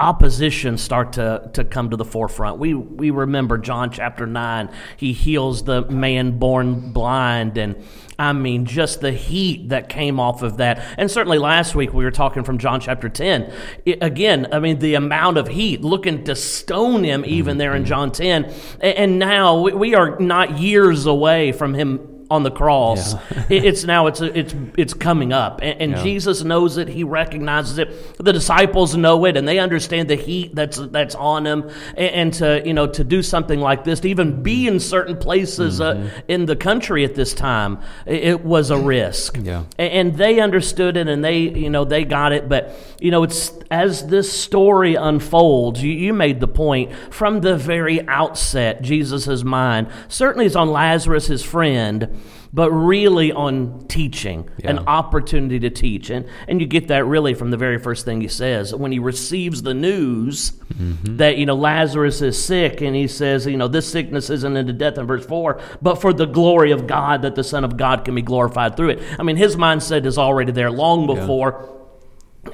opposition 0.00 0.78
start 0.78 1.12
to, 1.12 1.50
to 1.52 1.62
come 1.64 1.90
to 1.90 1.96
the 1.96 2.04
forefront. 2.04 2.58
We, 2.58 2.74
we 2.74 3.10
remember 3.10 3.58
John 3.58 3.90
chapter 3.90 4.26
9. 4.26 4.70
He 4.96 5.12
heals 5.12 5.64
the 5.64 5.82
man 5.82 6.38
born 6.38 6.92
blind. 6.92 7.58
And 7.58 7.76
I 8.18 8.32
mean, 8.32 8.64
just 8.64 9.00
the 9.00 9.12
heat 9.12 9.68
that 9.68 9.88
came 9.88 10.18
off 10.18 10.42
of 10.42 10.56
that. 10.56 10.82
And 10.98 11.10
certainly 11.10 11.38
last 11.38 11.74
week 11.74 11.92
we 11.92 12.04
were 12.04 12.10
talking 12.10 12.44
from 12.44 12.58
John 12.58 12.80
chapter 12.80 13.08
10. 13.08 13.52
It, 13.84 14.02
again, 14.02 14.48
I 14.52 14.58
mean, 14.58 14.78
the 14.78 14.94
amount 14.94 15.36
of 15.36 15.48
heat 15.48 15.82
looking 15.82 16.24
to 16.24 16.34
stone 16.34 17.04
him 17.04 17.24
even 17.26 17.58
there 17.58 17.74
in 17.74 17.84
John 17.84 18.10
10. 18.10 18.44
And, 18.44 18.52
and 18.82 19.18
now 19.18 19.60
we, 19.60 19.72
we 19.72 19.94
are 19.94 20.18
not 20.18 20.58
years 20.58 21.06
away 21.06 21.52
from 21.52 21.74
him 21.74 22.19
on 22.30 22.44
the 22.44 22.50
cross. 22.50 23.14
Yeah. 23.14 23.44
it's 23.50 23.84
now 23.84 24.06
it's 24.06 24.20
it's 24.20 24.54
it's 24.78 24.94
coming 24.94 25.32
up, 25.32 25.60
and, 25.62 25.80
and 25.80 25.92
yeah. 25.92 26.02
Jesus 26.02 26.44
knows 26.44 26.76
it. 26.76 26.88
He 26.88 27.02
recognizes 27.02 27.78
it. 27.78 28.16
The 28.18 28.32
disciples 28.32 28.96
know 28.96 29.24
it, 29.24 29.36
and 29.36 29.46
they 29.46 29.58
understand 29.58 30.08
the 30.08 30.14
heat 30.14 30.54
that's 30.54 30.78
that's 30.78 31.14
on 31.16 31.46
him. 31.46 31.70
And, 31.96 32.10
and 32.10 32.34
to 32.34 32.62
you 32.64 32.72
know 32.72 32.86
to 32.86 33.02
do 33.02 33.22
something 33.22 33.60
like 33.60 33.84
this, 33.84 34.00
to 34.00 34.08
even 34.08 34.42
be 34.42 34.68
in 34.68 34.78
certain 34.78 35.16
places 35.16 35.80
uh, 35.80 35.94
mm-hmm. 35.94 36.06
uh, 36.06 36.20
in 36.28 36.46
the 36.46 36.56
country 36.56 37.04
at 37.04 37.16
this 37.16 37.34
time, 37.34 37.80
it, 38.06 38.22
it 38.22 38.44
was 38.44 38.70
a 38.70 38.78
risk. 38.78 39.36
Yeah. 39.42 39.64
And, 39.76 39.92
and 39.92 40.16
they 40.16 40.40
understood 40.40 40.96
it, 40.96 41.08
and 41.08 41.24
they 41.24 41.38
you 41.38 41.70
know 41.70 41.84
they 41.84 42.04
got 42.04 42.32
it. 42.32 42.48
But 42.48 42.76
you 43.00 43.10
know 43.10 43.24
it's 43.24 43.52
as 43.72 44.06
this 44.06 44.32
story 44.32 44.94
unfolds. 44.94 45.82
You, 45.82 45.92
you 45.92 46.12
made 46.12 46.38
the 46.38 46.48
point 46.48 46.92
from 47.10 47.40
the 47.40 47.56
very 47.56 48.06
outset. 48.06 48.82
Jesus's 48.82 49.44
mind 49.44 49.88
certainly 50.08 50.46
is 50.46 50.54
on 50.54 50.70
Lazarus, 50.70 51.26
his 51.26 51.42
friend 51.42 52.19
but 52.52 52.70
really 52.70 53.32
on 53.32 53.86
teaching, 53.86 54.48
yeah. 54.58 54.70
an 54.70 54.78
opportunity 54.80 55.60
to 55.60 55.70
teach. 55.70 56.10
And, 56.10 56.26
and 56.48 56.60
you 56.60 56.66
get 56.66 56.88
that 56.88 57.04
really 57.04 57.34
from 57.34 57.50
the 57.50 57.56
very 57.56 57.78
first 57.78 58.04
thing 58.04 58.20
he 58.20 58.28
says. 58.28 58.74
When 58.74 58.90
he 58.90 58.98
receives 58.98 59.62
the 59.62 59.74
news 59.74 60.50
mm-hmm. 60.50 61.18
that, 61.18 61.36
you 61.36 61.46
know, 61.46 61.54
Lazarus 61.54 62.22
is 62.22 62.42
sick, 62.42 62.80
and 62.80 62.96
he 62.96 63.06
says, 63.06 63.46
you 63.46 63.56
know, 63.56 63.68
this 63.68 63.90
sickness 63.90 64.30
isn't 64.30 64.56
into 64.56 64.72
death 64.72 64.98
in 64.98 65.06
verse 65.06 65.24
4, 65.24 65.60
but 65.80 65.96
for 66.00 66.12
the 66.12 66.26
glory 66.26 66.72
of 66.72 66.86
God, 66.86 67.22
that 67.22 67.36
the 67.36 67.44
Son 67.44 67.64
of 67.64 67.76
God 67.76 68.04
can 68.04 68.14
be 68.14 68.22
glorified 68.22 68.76
through 68.76 68.90
it. 68.90 69.02
I 69.18 69.22
mean, 69.22 69.36
his 69.36 69.56
mindset 69.56 70.04
is 70.04 70.18
already 70.18 70.52
there 70.52 70.70
long 70.70 71.06
before. 71.06 71.60
Yeah 71.64 71.76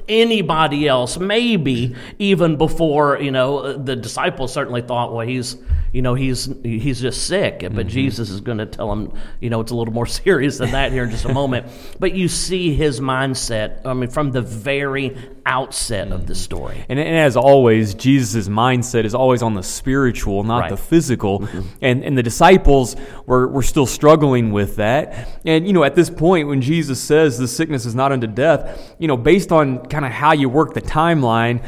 anybody 0.09 0.85
else 0.85 1.17
maybe 1.17 1.95
even 2.19 2.57
before 2.57 3.17
you 3.21 3.31
know 3.31 3.77
the 3.77 3.95
disciples 3.95 4.51
certainly 4.51 4.81
thought 4.81 5.13
well 5.13 5.25
he's 5.25 5.55
you 5.93 6.01
know 6.01 6.13
he's 6.13 6.49
he's 6.63 7.01
just 7.01 7.27
sick 7.27 7.59
but 7.59 7.71
mm-hmm. 7.71 7.87
jesus 7.87 8.29
is 8.29 8.41
going 8.41 8.57
to 8.57 8.65
tell 8.65 8.91
him 8.91 9.11
you 9.39 9.49
know 9.49 9.61
it's 9.61 9.71
a 9.71 9.75
little 9.75 9.93
more 9.93 10.05
serious 10.23 10.57
than 10.57 10.71
that 10.71 10.91
here 10.91 11.03
in 11.03 11.11
just 11.11 11.25
a 11.25 11.33
moment 11.33 11.67
but 11.99 12.13
you 12.13 12.27
see 12.27 12.73
his 12.73 12.99
mindset 12.99 13.85
i 13.85 13.93
mean 13.93 14.09
from 14.09 14.31
the 14.31 14.41
very 14.41 15.15
outset 15.45 16.11
of 16.11 16.27
the 16.27 16.33
mm-hmm. 16.33 16.41
story 16.41 16.85
and, 16.89 16.99
and 16.99 17.17
as 17.17 17.37
always 17.37 17.93
jesus' 17.93 18.47
mindset 18.47 19.05
is 19.05 19.15
always 19.15 19.41
on 19.41 19.53
the 19.53 19.63
spiritual 19.63 20.43
not 20.43 20.61
right. 20.61 20.69
the 20.69 20.77
physical 20.77 21.39
mm-hmm. 21.39 21.61
and 21.81 22.03
and 22.03 22.17
the 22.17 22.23
disciples 22.23 22.95
were, 23.25 23.47
were 23.47 23.63
still 23.63 23.85
struggling 23.85 24.51
with 24.51 24.75
that 24.75 25.29
and 25.45 25.65
you 25.65 25.73
know 25.73 25.83
at 25.83 25.95
this 25.95 26.09
point 26.09 26.47
when 26.47 26.61
jesus 26.61 26.99
says 26.99 27.37
the 27.37 27.47
sickness 27.47 27.85
is 27.85 27.95
not 27.95 28.11
unto 28.11 28.27
death 28.27 28.95
you 28.99 29.07
know 29.07 29.17
based 29.17 29.51
on 29.51 29.85
kind 29.87 30.05
of 30.05 30.11
how 30.11 30.33
you 30.33 30.49
work 30.49 30.73
the 30.73 30.81
timeline 30.81 31.63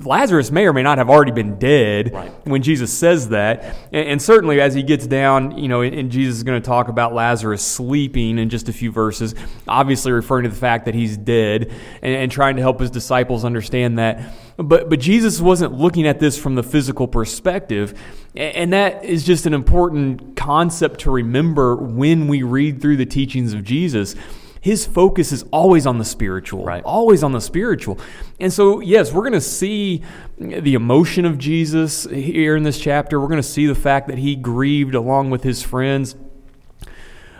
Lazarus 0.00 0.50
may 0.50 0.66
or 0.66 0.74
may 0.74 0.82
not 0.82 0.98
have 0.98 1.08
already 1.08 1.30
been 1.32 1.58
dead 1.58 2.12
right. 2.12 2.46
when 2.46 2.62
Jesus 2.62 2.92
says 2.92 3.30
that. 3.30 3.64
And, 3.92 4.08
and, 4.08 4.22
certainly 4.22 4.60
as 4.60 4.74
he 4.74 4.82
gets 4.82 5.06
down, 5.06 5.56
you 5.56 5.68
know, 5.68 5.80
and, 5.80 5.94
and 5.94 6.10
Jesus 6.10 6.36
is 6.36 6.42
going 6.42 6.60
to 6.60 6.66
talk 6.66 6.88
about 6.88 7.14
Lazarus 7.14 7.62
sleeping 7.62 8.38
in 8.38 8.50
just 8.50 8.68
a 8.68 8.74
few 8.74 8.92
verses, 8.92 9.34
obviously 9.66 10.12
referring 10.12 10.44
to 10.44 10.50
the 10.50 10.56
fact 10.56 10.84
that 10.84 10.94
he's 10.94 11.16
dead 11.16 11.72
and, 12.02 12.14
and 12.14 12.30
trying 12.30 12.56
to 12.56 12.62
help 12.62 12.78
his 12.78 12.90
disciples 12.90 13.42
understand 13.42 13.98
that. 13.98 14.34
But, 14.58 14.90
but 14.90 15.00
Jesus 15.00 15.40
wasn't 15.40 15.72
looking 15.72 16.06
at 16.06 16.20
this 16.20 16.38
from 16.38 16.56
the 16.56 16.62
physical 16.62 17.08
perspective. 17.08 17.98
And 18.36 18.74
that 18.74 19.04
is 19.04 19.24
just 19.24 19.46
an 19.46 19.54
important 19.54 20.36
concept 20.36 21.00
to 21.00 21.10
remember 21.10 21.74
when 21.74 22.28
we 22.28 22.42
read 22.42 22.82
through 22.82 22.98
the 22.98 23.06
teachings 23.06 23.54
of 23.54 23.64
Jesus 23.64 24.14
his 24.60 24.84
focus 24.86 25.32
is 25.32 25.42
always 25.52 25.86
on 25.86 25.98
the 25.98 26.04
spiritual, 26.04 26.64
right. 26.64 26.84
always 26.84 27.22
on 27.22 27.32
the 27.32 27.40
spiritual. 27.40 27.98
And 28.38 28.52
so, 28.52 28.80
yes, 28.80 29.12
we're 29.12 29.22
going 29.22 29.32
to 29.32 29.40
see 29.40 30.02
the 30.38 30.74
emotion 30.74 31.24
of 31.24 31.38
Jesus 31.38 32.04
here 32.04 32.56
in 32.56 32.62
this 32.62 32.78
chapter. 32.78 33.18
We're 33.18 33.28
going 33.28 33.38
to 33.38 33.42
see 33.42 33.66
the 33.66 33.74
fact 33.74 34.08
that 34.08 34.18
he 34.18 34.36
grieved 34.36 34.94
along 34.94 35.30
with 35.30 35.42
his 35.42 35.62
friends. 35.62 36.14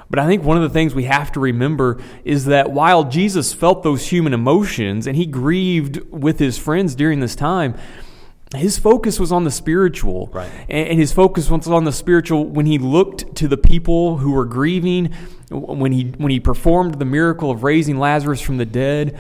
But 0.09 0.19
I 0.19 0.27
think 0.27 0.43
one 0.43 0.57
of 0.57 0.63
the 0.63 0.71
things 0.71 0.95
we 0.95 1.05
have 1.05 1.31
to 1.33 1.41
remember 1.41 2.03
is 2.25 2.47
that 2.47 2.73
while 2.73 3.05
Jesus 3.05 3.53
felt 3.53 3.83
those 3.83 4.09
human 4.09 4.33
emotions 4.33 5.07
and 5.07 5.15
he 5.15 5.27
grieved 5.27 6.01
with 6.11 6.39
his 6.39 6.59
friends 6.59 6.95
during 6.95 7.21
this 7.21 7.37
time, 7.37 7.77
his 8.57 8.79
focus 8.79 9.21
was 9.21 9.31
on 9.31 9.45
the 9.45 9.51
spiritual. 9.51 10.29
Right. 10.33 10.51
And 10.69 10.99
his 10.99 11.13
focus 11.13 11.49
was 11.49 11.69
on 11.69 11.85
the 11.85 11.93
spiritual 11.93 12.47
when 12.47 12.67
he 12.67 12.79
looked 12.79 13.37
to 13.37 13.49
the 13.49 13.57
people 13.57 14.19
who 14.19 14.33
were 14.33 14.45
grieving, 14.45 15.15
when 15.51 15.93
he 15.93 16.13
when 16.19 16.31
he 16.31 16.41
performed 16.41 16.95
the 16.95 17.05
miracle 17.05 17.51
of 17.51 17.63
raising 17.63 17.99
Lazarus 17.99 18.41
from 18.41 18.57
the 18.59 18.67
dead. 18.67 19.17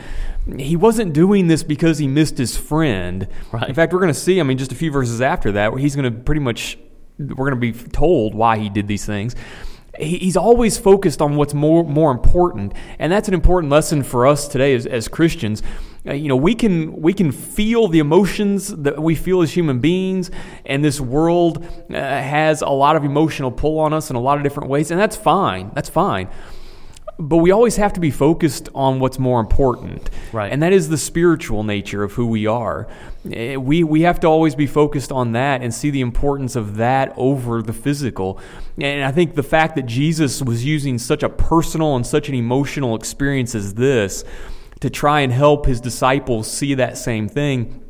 He 0.59 0.75
wasn't 0.75 1.13
doing 1.13 1.47
this 1.47 1.63
because 1.63 1.99
he 1.99 2.09
missed 2.09 2.39
his 2.39 2.57
friend. 2.57 3.29
Right. 3.53 3.69
In 3.69 3.75
fact, 3.75 3.93
we're 3.93 4.01
going 4.01 4.13
to 4.13 4.19
see, 4.19 4.41
I 4.41 4.43
mean, 4.43 4.59
just 4.59 4.73
a 4.73 4.75
few 4.75 4.91
verses 4.91 5.21
after 5.21 5.53
that, 5.53 5.73
he's 5.79 5.95
going 5.95 6.13
to 6.13 6.21
pretty 6.21 6.41
much 6.41 6.77
we're 7.19 7.51
going 7.51 7.61
to 7.61 7.73
be 7.73 7.73
told 7.73 8.35
why 8.35 8.59
he 8.59 8.69
did 8.69 8.89
these 8.89 9.05
things 9.05 9.37
he's 9.99 10.37
always 10.37 10.79
focused 10.79 11.21
on 11.21 11.37
what's 11.37 11.53
more 11.53 11.85
more 11.85 12.11
important 12.11 12.73
and 12.99 13.13
that's 13.13 13.29
an 13.29 13.35
important 13.35 13.71
lesson 13.71 14.03
for 14.03 14.27
us 14.27 14.49
today 14.49 14.75
as, 14.75 14.87
as 14.87 15.09
christians 15.09 15.63
uh, 16.07 16.13
you 16.13 16.29
know 16.29 16.37
we 16.37 16.55
can 16.55 16.93
we 17.01 17.13
can 17.13 17.31
feel 17.31 17.89
the 17.89 17.99
emotions 17.99 18.69
that 18.69 19.03
we 19.03 19.15
feel 19.15 19.43
as 19.43 19.55
human 19.55 19.81
beings 19.81 20.31
and 20.65 20.85
this 20.85 21.01
world 21.01 21.65
uh, 21.91 21.95
has 21.95 22.63
a 22.63 22.69
lot 22.69 22.97
of 22.97 23.05
emotional 23.05 23.51
pull 23.53 23.79
on 23.79 23.93
us 23.93 24.09
in 24.11 24.17
a 24.17 24.21
lot 24.21 24.39
of 24.39 24.43
different 24.43 24.71
ways 24.71 24.91
and 24.91 24.99
that's 24.99 25.17
fine 25.17 25.71
that's 25.75 25.91
fine. 25.91 26.29
But 27.19 27.37
we 27.37 27.51
always 27.51 27.77
have 27.77 27.93
to 27.93 28.01
be 28.01 28.11
focused 28.11 28.71
on 28.75 28.99
what's 28.99 29.19
more 29.19 29.41
important. 29.41 30.09
Right. 30.33 30.51
And 30.51 30.63
that 30.63 30.73
is 30.73 30.89
the 30.89 30.97
spiritual 30.97 31.65
nature 31.65 32.03
of 32.03 32.15
who 32.15 32.27
we 32.27 32.47
are. 32.47 32.89
Eh, 33.31 33.57
we 33.57 33.85
we 33.85 34.01
have 34.03 34.21
to 34.21 34.27
always 34.27 34.55
be 34.55 34.67
focused 34.67 35.13
on 35.13 35.33
that 35.33 35.63
and 35.63 35.75
see 35.75 35.91
the 35.91 36.01
importance 36.01 36.57
of 36.57 36.77
that 36.77 37.13
over 37.19 37.61
the 37.61 37.75
physical. 37.75 38.41
And 38.79 39.05
i 39.05 39.13
think 39.13 39.35
the 39.35 39.43
fact 39.43 39.75
that 39.77 39.85
jesus 39.85 40.41
was 40.41 40.65
using 40.65 40.97
such 40.97 41.23
a 41.23 41.29
personal 41.29 41.97
and 41.97 42.07
such 42.07 42.31
an 42.31 42.35
emotional 42.35 42.95
experience 42.95 43.55
as 43.55 43.75
this 43.75 44.25
to 44.81 44.91
try 44.91 45.21
and 45.21 45.33
help 45.33 45.67
his 45.67 45.81
disciples 45.81 46.51
see 46.51 46.75
that 46.75 46.99
same 46.99 47.29
thing. 47.29 47.85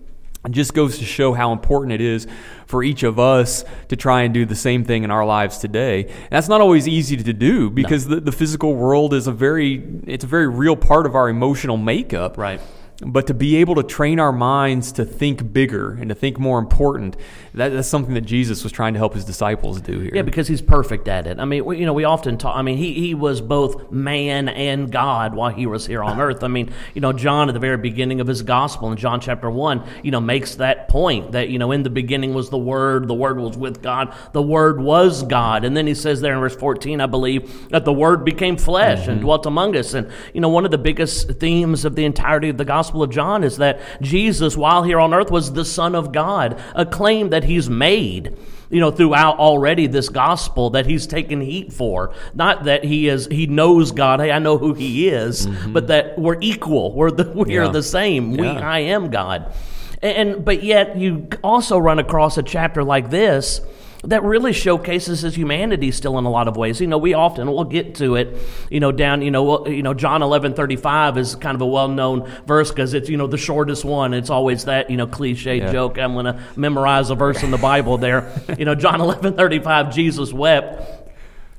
It 0.45 0.53
just 0.53 0.73
goes 0.73 0.99
to 0.99 1.05
show 1.05 1.35
how 1.35 1.53
important 1.53 1.93
it 1.93 2.01
is 2.01 2.27
for 2.67 2.83
each 2.83 3.03
of 3.03 3.19
us 3.19 3.65
to 3.89 3.97
try 3.97 4.23
and 4.23 4.33
do 4.33 4.47
the 4.47 4.55
same 4.55 4.85
thing 4.85 5.05
in 5.05 5.11
our 5.11 5.25
lives 5.27 5.59
today. 5.59 6.05
And 6.05 6.31
that's 6.31 6.49
not 6.49 6.63
always 6.63 6.89
easy 6.89 7.17
to 7.19 7.33
do 7.33 7.69
because 7.69 8.07
no. 8.07 8.15
the, 8.15 8.23
the 8.23 8.33
physical 8.33 8.75
world 8.75 9.13
is 9.13 9.27
a 9.27 9.33
very 9.33 9.83
it's 10.07 10.25
a 10.25 10.27
very 10.27 10.49
real 10.49 10.77
part 10.77 11.05
of 11.05 11.15
our 11.15 11.29
emotional 11.29 11.77
makeup. 11.77 12.39
Right 12.39 12.61
but 13.03 13.27
to 13.27 13.35
be 13.35 13.57
able 13.57 13.75
to 13.75 13.83
train 13.83 14.21
our 14.21 14.33
minds 14.33 14.93
to 14.93 15.05
think 15.05 15.53
bigger 15.53 15.93
and 15.93 16.09
to 16.11 16.15
think 16.15 16.39
more 16.39 16.59
important 16.59 17.17
that, 17.55 17.71
that's 17.71 17.89
something 17.89 18.15
that 18.15 18.23
jesus 18.23 18.63
was 18.63 18.73
trying 18.73 18.93
to 18.93 18.99
help 18.99 19.15
his 19.15 19.25
disciples 19.25 19.81
do 19.81 20.01
here. 20.01 20.13
Yeah 20.15 20.23
because 20.23 20.47
he's 20.47 20.63
perfect 20.63 21.09
at 21.09 21.27
it. 21.27 21.39
I 21.39 21.45
mean 21.45 21.65
we, 21.65 21.79
you 21.79 21.87
know 21.87 21.93
we 21.93 22.05
often 22.05 22.37
talk 22.37 22.57
i 22.57 22.63
mean 22.63 22.77
he, 22.77 22.93
he 22.93 23.15
was 23.15 23.41
both 23.41 23.91
man 23.91 24.49
and 24.49 24.93
god 24.93 25.35
while 25.35 25.51
he 25.51 25.67
was 25.67 25.87
here 25.87 26.03
on 26.03 26.21
earth. 26.21 26.45
I 26.45 26.49
mean 26.49 26.73
you 26.95 27.01
know 27.01 27.13
john 27.13 27.49
at 27.49 27.53
the 27.53 27.61
very 27.61 27.79
beginning 27.79 28.21
of 28.21 28.27
his 28.27 28.43
gospel 28.43 28.91
in 28.93 28.99
john 28.99 29.21
chapter 29.21 29.51
1 29.51 29.83
you 30.03 30.11
know 30.11 30.21
makes 30.21 30.57
that 30.57 30.89
point 30.89 31.33
that 31.33 31.49
you 31.49 31.59
know 31.59 31.73
in 31.73 31.83
the 31.83 31.91
beginning 31.91 32.35
was 32.35 32.51
the 32.51 32.59
word 32.59 33.09
the 33.09 33.15
word 33.15 33.39
was 33.39 33.57
with 33.57 33.83
god 33.83 34.15
the 34.33 34.43
word 34.43 34.81
was 34.81 35.23
god. 35.23 35.65
And 35.65 35.77
then 35.77 35.87
he 35.87 35.95
says 35.95 36.21
there 36.21 36.35
in 36.35 36.41
verse 36.41 36.57
14 36.57 37.01
i 37.01 37.07
believe 37.07 37.71
that 37.71 37.85
the 37.85 37.93
word 37.93 38.25
became 38.25 38.57
flesh 38.57 39.01
mm-hmm. 39.01 39.11
and 39.11 39.21
dwelt 39.21 39.47
among 39.47 39.77
us. 39.77 39.95
And 39.95 40.11
you 40.35 40.41
know 40.41 40.49
one 40.49 40.65
of 40.65 40.71
the 40.71 40.79
biggest 40.79 41.33
themes 41.41 41.85
of 41.85 41.97
the 41.97 42.05
entirety 42.05 42.51
of 42.51 42.59
the 42.59 42.65
gospel 42.65 42.90
Gospel 42.91 43.05
of 43.05 43.11
John 43.11 43.45
is 43.45 43.59
that 43.59 43.81
Jesus, 44.01 44.57
while 44.57 44.83
here 44.83 44.99
on 44.99 45.15
earth, 45.15 45.31
was 45.31 45.53
the 45.53 45.65
Son 45.65 45.95
of 45.95 46.11
God, 46.13 46.61
a 46.75 46.85
claim 46.85 47.31
that 47.31 47.45
he's 47.45 47.71
made 47.71 48.37
you 48.69 48.81
know 48.81 48.91
throughout 48.91 49.39
already 49.39 49.87
this 49.87 50.09
gospel 50.09 50.71
that 50.71 50.87
he's 50.87 51.05
taken 51.05 51.41
heat 51.41 51.73
for 51.73 52.15
not 52.35 52.65
that 52.65 52.85
he 52.85 53.09
is 53.09 53.27
he 53.27 53.49
knows 53.49 53.91
god 53.91 54.21
hey 54.21 54.31
i 54.31 54.39
know 54.39 54.59
who 54.59 54.75
he 54.75 55.09
is 55.09 55.49
mm-hmm. 55.49 55.73
but 55.73 55.89
that 55.89 56.17
we're 56.17 56.41
equal 56.41 56.93
we're 56.95 57.11
the 57.11 57.29
we 57.33 57.55
yeah. 57.55 57.63
are 57.63 57.73
the 57.73 57.83
same 57.83 58.31
yeah. 58.31 58.41
we 58.41 58.47
i 58.47 58.79
am 58.79 59.11
god 59.11 59.53
and, 60.01 60.31
and 60.31 60.45
but 60.45 60.63
yet 60.63 60.97
you 60.97 61.27
also 61.43 61.79
run 61.79 61.99
across 61.99 62.39
a 62.39 62.45
chapter 62.45 62.85
like 62.85 63.11
this 63.11 63.61
that 64.05 64.23
really 64.23 64.53
showcases 64.53 65.21
his 65.21 65.35
humanity 65.35 65.91
still 65.91 66.19
in 66.19 66.25
a 66.25 66.31
lot 66.31 66.49
of 66.49 66.57
ways. 66.57 66.81
You 66.81 66.87
know, 66.87 66.97
we 66.97 67.13
often 67.13 67.51
we'll 67.51 67.65
get 67.65 67.97
to 67.97 68.17
it. 68.17 68.37
You 68.71 68.81
know, 68.81 68.93
down 68.93 69.21
you 69.23 69.31
know 69.31 69.67
you 69.67 69.83
know 69.83 69.95
John 69.95 70.23
eleven 70.23 70.55
thirty 70.55 70.77
five 70.77 71.19
is 71.19 71.35
kind 71.35 71.55
of 71.55 71.61
a 71.61 71.67
well 71.67 71.89
known 71.89 72.31
verse 72.47 72.71
because 72.71 72.95
it's 72.95 73.09
you 73.09 73.17
know 73.17 73.27
the 73.27 73.39
shortest 73.39 73.85
one. 73.85 74.15
It's 74.15 74.31
always 74.31 74.65
that 74.65 74.91
you 74.91 74.97
know 74.97 75.07
cliche 75.07 75.59
yeah. 75.59 75.73
joke. 75.73 75.99
I'm 75.99 76.15
going 76.15 76.27
to 76.27 76.43
memorize 76.57 77.11
a 77.11 77.15
verse 77.15 77.43
in 77.43 77.51
the 77.51 77.59
Bible 77.59 77.99
there. 77.99 78.33
you 78.59 78.65
know, 78.65 78.75
John 78.75 79.01
eleven 79.01 79.35
thirty 79.35 79.59
five. 79.59 79.93
Jesus 79.95 80.33
wept 80.33 81.00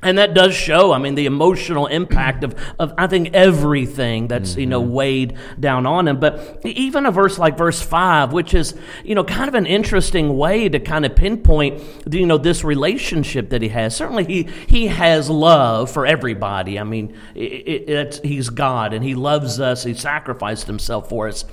and 0.02 0.18
that 0.18 0.34
does 0.34 0.54
show 0.54 0.92
i 0.92 0.98
mean 0.98 1.16
the 1.16 1.26
emotional 1.26 1.88
impact 1.88 2.44
of, 2.44 2.56
of 2.80 2.94
i 2.98 3.08
think 3.08 3.34
everything 3.34 4.28
that's 4.28 4.52
mm-hmm. 4.52 4.60
you 4.62 4.66
know 4.66 4.82
mm-hmm. 4.82 4.94
weighed 4.94 5.38
down 5.60 5.86
on 5.86 6.08
him 6.08 6.20
but 6.20 6.60
even 6.66 7.06
a 7.06 7.12
verse 7.12 7.38
like 7.38 7.58
verse 7.58 7.82
5 7.82 8.34
which 8.34 8.54
is 8.54 8.76
you 9.04 9.16
know 9.16 9.24
kind 9.24 9.48
of 9.48 9.56
an 9.56 9.66
interesting 9.66 10.38
way 10.38 10.70
to 10.70 10.80
kind 10.80 11.06
of 11.06 11.16
pinpoint 11.16 11.82
you 12.10 12.26
know 12.26 12.38
this 12.38 12.64
relationship 12.64 13.50
that 13.50 13.62
he 13.62 13.70
has 13.70 13.96
certainly 13.96 14.26
he 14.26 14.44
he 14.68 14.88
has 14.88 15.30
love 15.30 15.92
for 15.92 16.06
everybody 16.06 16.80
i 16.80 16.84
mean 16.84 17.16
it, 17.36 17.90
it, 17.90 18.22
he's 18.24 18.50
god 18.50 18.94
and 18.94 19.04
he 19.04 19.16
loves 19.16 19.60
us 19.60 19.84
he 19.84 19.94
sacrificed 19.94 20.68
himself 20.68 21.10
for 21.10 21.28
us 21.28 21.46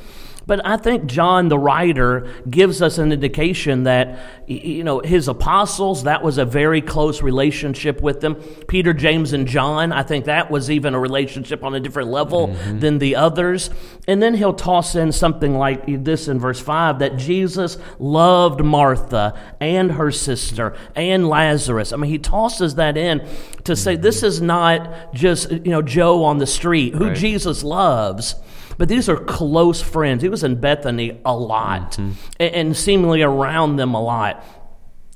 but 0.48 0.64
I 0.64 0.78
think 0.78 1.04
John, 1.04 1.48
the 1.48 1.58
writer, 1.58 2.26
gives 2.48 2.80
us 2.80 2.96
an 2.96 3.12
indication 3.12 3.82
that, 3.82 4.18
you 4.46 4.82
know, 4.82 5.00
his 5.00 5.28
apostles, 5.28 6.04
that 6.04 6.22
was 6.24 6.38
a 6.38 6.46
very 6.46 6.80
close 6.80 7.20
relationship 7.20 8.00
with 8.00 8.22
them. 8.22 8.36
Peter, 8.66 8.94
James, 8.94 9.34
and 9.34 9.46
John, 9.46 9.92
I 9.92 10.02
think 10.02 10.24
that 10.24 10.50
was 10.50 10.70
even 10.70 10.94
a 10.94 10.98
relationship 10.98 11.62
on 11.62 11.74
a 11.74 11.80
different 11.80 12.08
level 12.08 12.48
mm-hmm. 12.48 12.78
than 12.78 12.96
the 12.96 13.16
others. 13.16 13.68
And 14.08 14.22
then 14.22 14.32
he'll 14.32 14.54
toss 14.54 14.94
in 14.94 15.12
something 15.12 15.54
like 15.54 15.84
this 15.86 16.28
in 16.28 16.40
verse 16.40 16.60
5 16.60 17.00
that 17.00 17.18
Jesus 17.18 17.76
loved 17.98 18.64
Martha 18.64 19.38
and 19.60 19.92
her 19.92 20.10
sister 20.10 20.74
and 20.96 21.28
Lazarus. 21.28 21.92
I 21.92 21.96
mean, 21.96 22.10
he 22.10 22.18
tosses 22.18 22.76
that 22.76 22.96
in 22.96 23.28
to 23.64 23.76
say 23.76 23.96
this 23.96 24.22
is 24.22 24.40
not 24.40 25.12
just, 25.12 25.50
you 25.50 25.72
know, 25.72 25.82
Joe 25.82 26.24
on 26.24 26.38
the 26.38 26.46
street 26.46 26.94
who 26.94 27.08
right. 27.08 27.16
Jesus 27.16 27.62
loves 27.62 28.34
but 28.78 28.88
these 28.88 29.08
are 29.08 29.16
close 29.16 29.82
friends. 29.82 30.22
He 30.22 30.28
was 30.28 30.44
in 30.44 30.60
Bethany 30.60 31.20
a 31.24 31.36
lot 31.36 31.92
mm-hmm. 31.92 32.12
and, 32.40 32.54
and 32.54 32.76
seemingly 32.76 33.22
around 33.22 33.76
them 33.76 33.92
a 33.92 34.00
lot. 34.00 34.44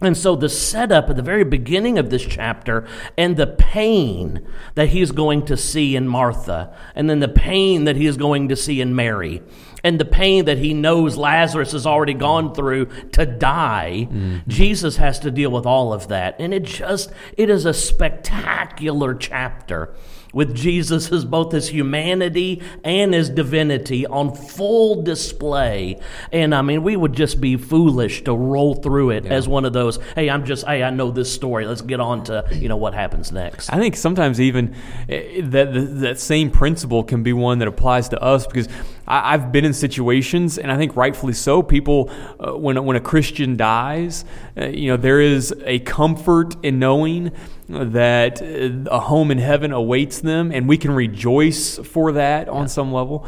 And 0.03 0.17
so, 0.17 0.35
the 0.35 0.49
setup 0.49 1.09
at 1.09 1.17
the 1.17 1.23
very 1.23 1.45
beginning 1.45 1.97
of 1.97 2.11
this 2.11 2.27
chapter 2.27 2.89
and 3.17 3.37
the 3.37 3.47
pain 3.47 4.45
that 4.75 4.89
he's 4.89 5.13
going 5.13 5.47
to 5.47 5.57
see 5.57 5.95
in 5.95 6.09
Martha, 6.09 6.77
and 6.97 7.09
then 7.09 7.21
the 7.21 7.29
pain 7.29 7.85
that 7.85 7.95
he 7.95 8.07
is 8.07 8.17
going 8.17 8.49
to 8.49 8.57
see 8.57 8.81
in 8.81 8.97
Mary, 8.97 9.43
and 9.85 10.01
the 10.01 10.05
pain 10.05 10.45
that 10.47 10.59
he 10.59 10.75
knows 10.75 11.17
Lazarus 11.17 11.71
has 11.71 11.87
already 11.87 12.15
gone 12.15 12.53
through 12.53 12.87
to 13.13 13.25
die, 13.25 14.09
mm-hmm. 14.11 14.39
Jesus 14.49 14.97
has 14.97 15.21
to 15.21 15.31
deal 15.31 15.51
with 15.51 15.67
all 15.67 15.93
of 15.93 16.09
that. 16.09 16.35
And 16.41 16.53
it 16.53 16.65
just, 16.65 17.13
it 17.37 17.49
is 17.49 17.65
a 17.65 17.75
spectacular 17.75 19.15
chapter 19.15 19.95
with 20.33 20.55
Jesus 20.55 21.11
as 21.13 21.25
both 21.25 21.53
his 21.53 21.69
humanity 21.69 22.63
and 22.85 23.15
his 23.15 23.29
divinity 23.29 24.07
on 24.07 24.35
full 24.35 25.03
display. 25.03 25.99
And 26.33 26.55
I 26.55 26.63
mean, 26.63 26.83
we 26.83 26.97
would 26.97 27.13
just 27.13 27.41
be 27.41 27.57
foolish 27.57 28.25
to 28.25 28.35
roll 28.35 28.75
through 28.75 29.11
it 29.11 29.25
yeah. 29.25 29.33
as 29.33 29.49
one 29.49 29.65
of 29.65 29.73
those, 29.73 29.99
hey, 30.15 30.31
I'm 30.31 30.45
just, 30.45 30.67
hey, 30.67 30.83
I 30.83 30.91
know 30.91 31.11
this 31.11 31.33
story. 31.33 31.67
Let's 31.67 31.83
get 31.83 32.01
on 32.01 32.25
to, 32.25 32.47
you 32.53 32.69
know, 32.69 32.77
what 32.77 32.95
happens 32.95 33.33
next. 33.33 33.73
I 33.73 33.79
think 33.79 33.97
sometimes 33.97 34.41
even 34.41 34.75
eh, 35.09 35.41
that, 35.43 36.01
that 36.01 36.19
same 36.19 36.51
principle 36.51 37.05
can 37.05 37.23
be 37.23 37.33
one 37.33 37.59
that 37.59 37.69
applies 37.69 38.09
to 38.11 38.23
us 38.23 38.47
because 38.47 38.69
I, 39.07 39.33
have 39.33 39.53
been 39.53 39.65
in 39.65 39.73
situations, 39.73 40.59
and 40.59 40.71
I 40.71 40.77
think 40.77 40.97
rightfully 40.97 41.33
so. 41.33 41.63
People, 41.63 42.11
uh, 42.39 42.57
when 42.57 42.83
when 42.85 42.97
a 42.97 43.01
Christian 43.01 43.57
dies, 43.57 44.25
uh, 44.57 44.67
you 44.67 44.89
know, 44.89 44.97
there 44.97 45.21
is 45.21 45.55
a 45.65 45.81
comfort 45.81 46.57
in 46.63 46.79
knowing 46.79 47.33
that 47.69 48.43
uh, 48.43 48.91
a 48.91 49.01
home 49.01 49.31
in 49.31 49.39
heaven 49.39 49.73
awaits 49.73 50.21
them, 50.21 50.53
and 50.53 50.69
we 50.69 50.77
can 50.79 50.93
rejoice 50.93 51.79
for 51.79 52.13
that 52.13 52.49
on 52.49 52.69
some 52.69 52.93
level. 52.93 53.27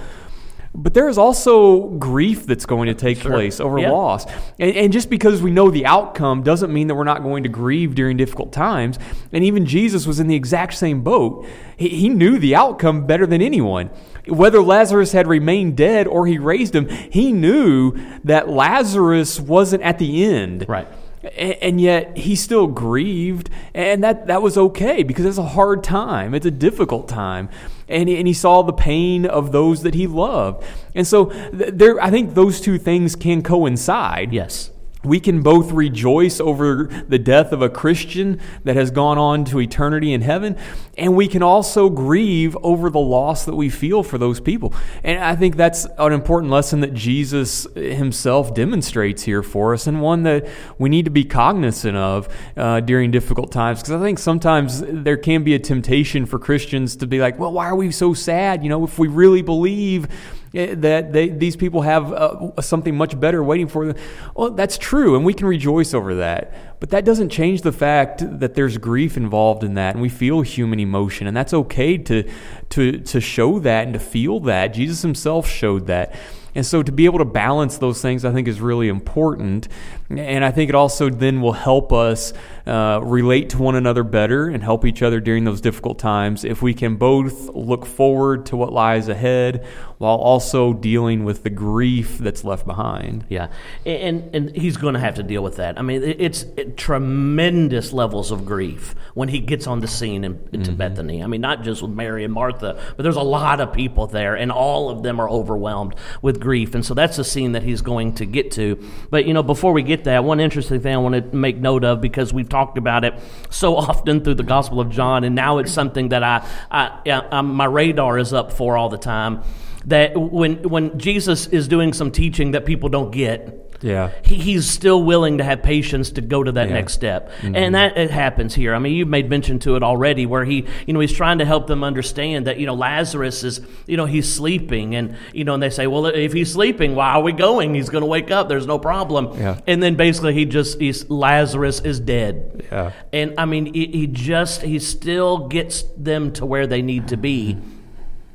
But 0.76 0.93
there 0.93 1.09
is 1.09 1.19
also 1.19 1.87
grief 1.87 2.47
that's 2.47 2.66
going 2.66 2.88
to 2.88 2.95
take 2.95 3.19
sure. 3.19 3.31
place 3.31 3.61
over 3.61 3.78
yeah. 3.78 3.90
loss. 3.90 4.26
And, 4.59 4.75
and, 4.75 4.93
just 4.93 5.09
because 5.09 5.40
we 5.40 5.52
know 5.52 5.71
the 5.71 5.87
outcome 5.87 6.43
doesn't 6.43 6.73
mean 6.73 6.88
that 6.88 6.97
we're 6.97 7.04
not 7.04 7.23
going 7.23 7.45
to 7.45 7.49
grieve 7.49 7.95
during 7.95 8.16
difficult 8.16 8.52
times. 8.52 8.99
And 9.33 9.45
even 9.45 9.66
Jesus 9.66 10.04
was 10.04 10.19
in 10.19 10.26
the 10.26 10.35
exact 10.35 10.75
same 10.75 11.02
boat. 11.02 11.47
He, 11.76 11.90
he 11.90 12.09
knew 12.09 12.38
the 12.40 12.57
outcome 12.57 13.07
better 13.07 13.25
than 13.25 13.40
anyone. 13.40 13.88
Whether 14.26 14.61
Lazarus 14.61 15.12
had 15.12 15.28
remained 15.28 15.76
dead 15.76 16.09
or 16.09 16.26
he 16.26 16.38
raised 16.38 16.75
him, 16.75 16.88
he 16.88 17.33
knew 17.33 17.93
that 18.25 18.49
Lazarus 18.49 19.38
wasn't 19.38 19.85
at 19.85 19.99
the 19.99 20.25
end. 20.25 20.64
Right 20.69 20.88
and 21.37 21.81
yet 21.81 22.16
he 22.16 22.37
still 22.37 22.66
grieved 22.66 23.50
and 23.75 24.02
that, 24.04 24.26
that 24.26 24.43
was 24.43 24.57
okay 24.57 25.02
because 25.02 25.25
it's 25.25 25.38
a 25.38 25.43
hard 25.43 25.83
time. 25.83 26.35
It's 26.35 26.47
a 26.47 26.50
difficult 26.50 27.09
time. 27.09 27.49
And, 27.88 28.09
and 28.09 28.26
he 28.26 28.35
saw 28.35 28.62
the 28.62 28.73
pain 28.73 29.26
of 29.26 29.52
those 29.52 29.83
that 29.83 29.95
he 29.95 30.07
loved. 30.07 30.64
And 30.95 31.07
so 31.07 31.25
there 31.52 32.00
i 32.00 32.11
think 32.11 32.35
those 32.35 32.61
two 32.61 32.78
things 32.78 33.16
can 33.16 33.43
coincide. 33.43 34.33
Yes 34.33 34.71
we 35.04 35.20
can 35.20 35.42
both 35.42 35.73
rejoice 35.73 36.40
over 36.40 36.84
the 37.08 37.18
death 37.18 37.52
of 37.52 37.62
a 37.62 37.68
Christian 37.68 38.40
that 38.64 38.76
has 38.76 38.90
gone 38.90 39.18
on 39.18 39.44
to 39.46 39.61
eternity 39.61 40.12
in 40.12 40.20
heaven, 40.20 40.56
and 40.96 41.16
we 41.16 41.28
can 41.28 41.42
also 41.42 41.90
grieve 41.90 42.56
over 42.62 42.90
the 42.90 43.00
loss 43.00 43.44
that 43.44 43.54
we 43.54 43.68
feel 43.68 44.02
for 44.02 44.18
those 44.18 44.40
people. 44.40 44.75
And 45.02 45.23
I 45.23 45.37
think 45.37 45.56
that's 45.56 45.87
an 45.99 46.12
important 46.12 46.52
lesson 46.52 46.80
that 46.80 46.94
Jesus 46.94 47.66
himself 47.75 48.54
demonstrates 48.54 49.23
here 49.23 49.42
for 49.42 49.75
us, 49.75 49.87
and 49.87 50.00
one 50.00 50.23
that 50.25 50.49
we 50.78 50.88
need 50.88 51.04
to 51.04 51.11
be 51.11 51.25
cognizant 51.25 51.96
of 51.96 52.28
uh, 52.56 52.80
during 52.80 53.11
difficult 53.11 53.52
times. 53.52 53.80
Because 53.80 54.00
I 54.00 54.04
think 54.04 54.18
sometimes 54.18 54.82
there 54.87 55.16
can 55.16 55.44
be 55.44 55.54
a 55.54 55.58
temptation 55.58 56.26
for 56.26 56.38
Christians 56.38 56.96
to 56.96 57.06
be 57.06 57.18
like, 57.18 57.38
well, 57.38 57.52
why 57.52 57.66
are 57.66 57.76
we 57.76 57.90
so 57.90 58.14
sad? 58.14 58.62
You 58.62 58.68
know, 58.68 58.84
if 58.84 58.99
we 58.99 59.08
really 59.08 59.42
believe 59.42 60.08
that 60.54 61.12
they, 61.12 61.28
these 61.28 61.56
people 61.56 61.82
have 61.82 62.12
uh, 62.12 62.61
something 62.62 62.96
much 62.96 63.18
better 63.18 63.42
waiting 63.42 63.66
for 63.66 63.87
them. 63.87 63.96
Well, 64.37 64.50
that's 64.52 64.78
true, 64.78 65.16
and 65.16 65.25
we 65.25 65.34
can 65.34 65.46
rejoice 65.46 65.94
over 65.94 66.14
that. 66.16 66.80
But 66.80 66.90
that 66.90 67.04
doesn't 67.04 67.30
change 67.30 67.62
the 67.62 67.73
fact 67.73 68.23
that 68.40 68.54
there's 68.54 68.78
grief 68.78 69.16
involved 69.16 69.64
in 69.64 69.75
that, 69.75 69.94
and 69.94 70.02
we 70.02 70.08
feel 70.08 70.42
human 70.42 70.78
emotion, 70.78 71.26
and 71.26 71.37
that's 71.37 71.54
okay 71.54 71.99
to 71.99 72.30
to 72.70 73.00
to 73.00 73.20
show 73.20 73.58
that 73.58 73.84
and 73.84 73.94
to 73.94 74.00
feel 74.00 74.40
that. 74.40 74.68
Jesus 74.68 75.02
Himself 75.02 75.49
showed 75.49 75.87
that. 75.88 76.14
And 76.54 76.64
so 76.64 76.82
to 76.82 76.92
be 76.92 77.04
able 77.04 77.18
to 77.18 77.25
balance 77.25 77.78
those 77.78 78.00
things, 78.00 78.25
I 78.25 78.32
think, 78.32 78.46
is 78.46 78.61
really 78.61 78.88
important. 78.88 79.66
And 80.11 80.44
I 80.44 80.50
think 80.50 80.68
it 80.68 80.75
also 80.75 81.08
then 81.08 81.40
will 81.40 81.52
help 81.52 81.92
us 81.92 82.32
uh, 82.66 83.00
relate 83.02 83.50
to 83.50 83.58
one 83.58 83.75
another 83.75 84.02
better 84.02 84.49
and 84.49 84.62
help 84.62 84.84
each 84.84 85.02
other 85.02 85.20
during 85.20 85.44
those 85.44 85.61
difficult 85.61 85.99
times 85.99 86.44
if 86.44 86.62
we 86.62 86.75
can 86.75 86.96
both 86.96 87.49
look 87.54 87.87
forward 87.87 88.46
to 88.46 88.56
what 88.56 88.73
lies 88.73 89.08
ahead 89.08 89.66
while 89.99 90.16
also 90.16 90.73
dealing 90.73 91.25
with 91.25 91.42
the 91.42 91.50
grief 91.50 92.18
that's 92.18 92.44
left 92.44 92.66
behind. 92.66 93.25
Yeah, 93.28 93.49
and 93.87 94.34
and 94.34 94.54
he's 94.54 94.76
going 94.76 94.94
to 94.94 95.00
have 95.00 95.14
to 95.14 95.23
deal 95.23 95.42
with 95.42 95.56
that. 95.56 95.78
I 95.78 95.82
mean, 95.82 96.02
it's 96.02 96.42
it, 96.56 96.76
tremendous 96.76 97.92
levels 97.92 98.30
of 98.30 98.44
grief 98.44 98.94
when 99.14 99.28
he 99.28 99.40
gets 99.40 99.66
on 99.66 99.80
the 99.80 99.88
scene 99.88 100.25
in, 100.25 100.46
into 100.52 100.70
mm-hmm. 100.70 100.76
Bethany. 100.76 101.23
I 101.23 101.26
mean, 101.26 101.40
not 101.40 101.62
just 101.62 101.80
with 101.80 101.92
Mary 101.92 102.25
and 102.25 102.32
Martha, 102.32 102.80
but 102.96 103.02
there's 103.02 103.16
a 103.16 103.23
lot 103.23 103.61
of 103.61 103.73
people 103.73 104.06
there, 104.06 104.34
and 104.34 104.50
all 104.50 104.90
of 104.90 105.02
them 105.02 105.20
are 105.20 105.30
overwhelmed 105.30 105.94
with 106.23 106.40
grief, 106.40 106.75
and 106.75 106.84
so 106.84 106.92
that's 106.92 107.18
a 107.18 107.25
scene 107.25 107.52
that 107.52 107.62
he's 107.62 107.80
going 107.80 108.14
to 108.14 108.26
get 108.26 108.50
to. 108.52 108.82
But 109.11 109.26
you 109.26 109.32
know, 109.32 109.42
before 109.42 109.73
we 109.73 109.82
get 109.82 109.93
that, 110.02 110.24
one 110.24 110.40
interesting 110.40 110.80
thing 110.80 110.92
I 110.92 110.98
want 110.98 111.14
to 111.14 111.36
make 111.36 111.58
note 111.58 111.84
of 111.84 112.00
because 112.00 112.32
we've 112.34 112.48
talked 112.48 112.76
about 112.76 113.04
it 113.04 113.14
so 113.50 113.76
often 113.76 114.24
through 114.24 114.34
the 114.34 114.42
Gospel 114.42 114.80
of 114.80 114.90
John, 114.90 115.22
and 115.22 115.36
now 115.36 115.58
it's 115.58 115.70
something 115.70 116.08
that 116.08 116.24
I, 116.24 116.44
I, 116.72 117.22
I 117.30 117.40
my 117.42 117.66
radar 117.66 118.18
is 118.18 118.32
up 118.32 118.52
for 118.52 118.76
all 118.76 118.88
the 118.88 118.98
time 118.98 119.44
that 119.86 120.16
when 120.16 120.62
when 120.62 120.98
Jesus 120.98 121.46
is 121.46 121.68
doing 121.68 121.92
some 121.92 122.10
teaching 122.10 122.52
that 122.52 122.64
people 122.64 122.88
don't 122.88 123.10
get, 123.10 123.74
yeah, 123.85 124.12
he, 124.23 124.37
he's 124.37 124.67
still 124.67 125.03
willing 125.03 125.38
to 125.38 125.45
have 125.45 125.62
patience 125.62 126.12
to 126.12 126.23
go 126.23 126.43
to 126.43 126.53
that 126.53 126.69
yeah. 126.69 126.75
next 126.75 126.95
step, 126.95 127.31
mm-hmm. 127.31 127.55
and 127.55 127.75
that 127.75 127.99
it 127.99 128.11
happens 128.11 128.55
here. 128.55 128.75
I 128.75 128.79
mean, 128.79 128.95
you've 128.95 129.09
made 129.09 129.29
mention 129.29 129.59
to 129.61 129.76
it 129.76 129.83
already, 129.83 130.25
where 130.25 130.47
he, 130.47 130.67
you 130.87 130.95
know, 130.95 131.00
he's 131.00 131.12
trying 131.12 131.38
to 131.38 131.45
help 131.45 131.67
them 131.67 131.85
understand 131.85 132.47
that 132.47 132.59
you 132.59 132.64
know 132.64 132.73
Lazarus 132.73 133.45
is, 133.45 133.61
you 133.87 133.99
know, 133.99 134.07
he's 134.07 134.33
sleeping, 134.33 134.95
and 134.95 135.17
you 135.35 135.45
know, 135.45 135.53
and 135.53 135.62
they 135.62 135.69
say, 135.69 135.87
well, 135.87 136.07
if 136.07 136.33
he's 136.33 136.50
sleeping, 136.50 136.95
why 136.95 137.11
are 137.11 137.21
we 137.21 137.33
going? 137.33 137.75
He's 137.75 137.91
going 137.91 138.00
to 138.00 138.09
wake 138.09 138.31
up. 138.31 138.49
There's 138.49 138.67
no 138.67 138.79
problem. 138.79 139.38
Yeah. 139.38 139.61
And 139.67 139.83
then 139.83 139.97
basically 139.97 140.33
he 140.33 140.47
just 140.47 140.81
he's 140.81 141.11
Lazarus 141.11 141.81
is 141.81 142.00
dead. 142.00 142.64
Yeah. 142.73 142.93
And 143.12 143.35
I 143.37 143.45
mean, 143.45 143.75
he, 143.75 143.87
he 143.88 144.07
just 144.07 144.62
he 144.62 144.79
still 144.79 145.47
gets 145.49 145.83
them 145.99 146.33
to 146.33 146.47
where 146.47 146.67
they 146.67 146.81
need 146.81 147.09
to 147.09 147.19
be 147.19 147.59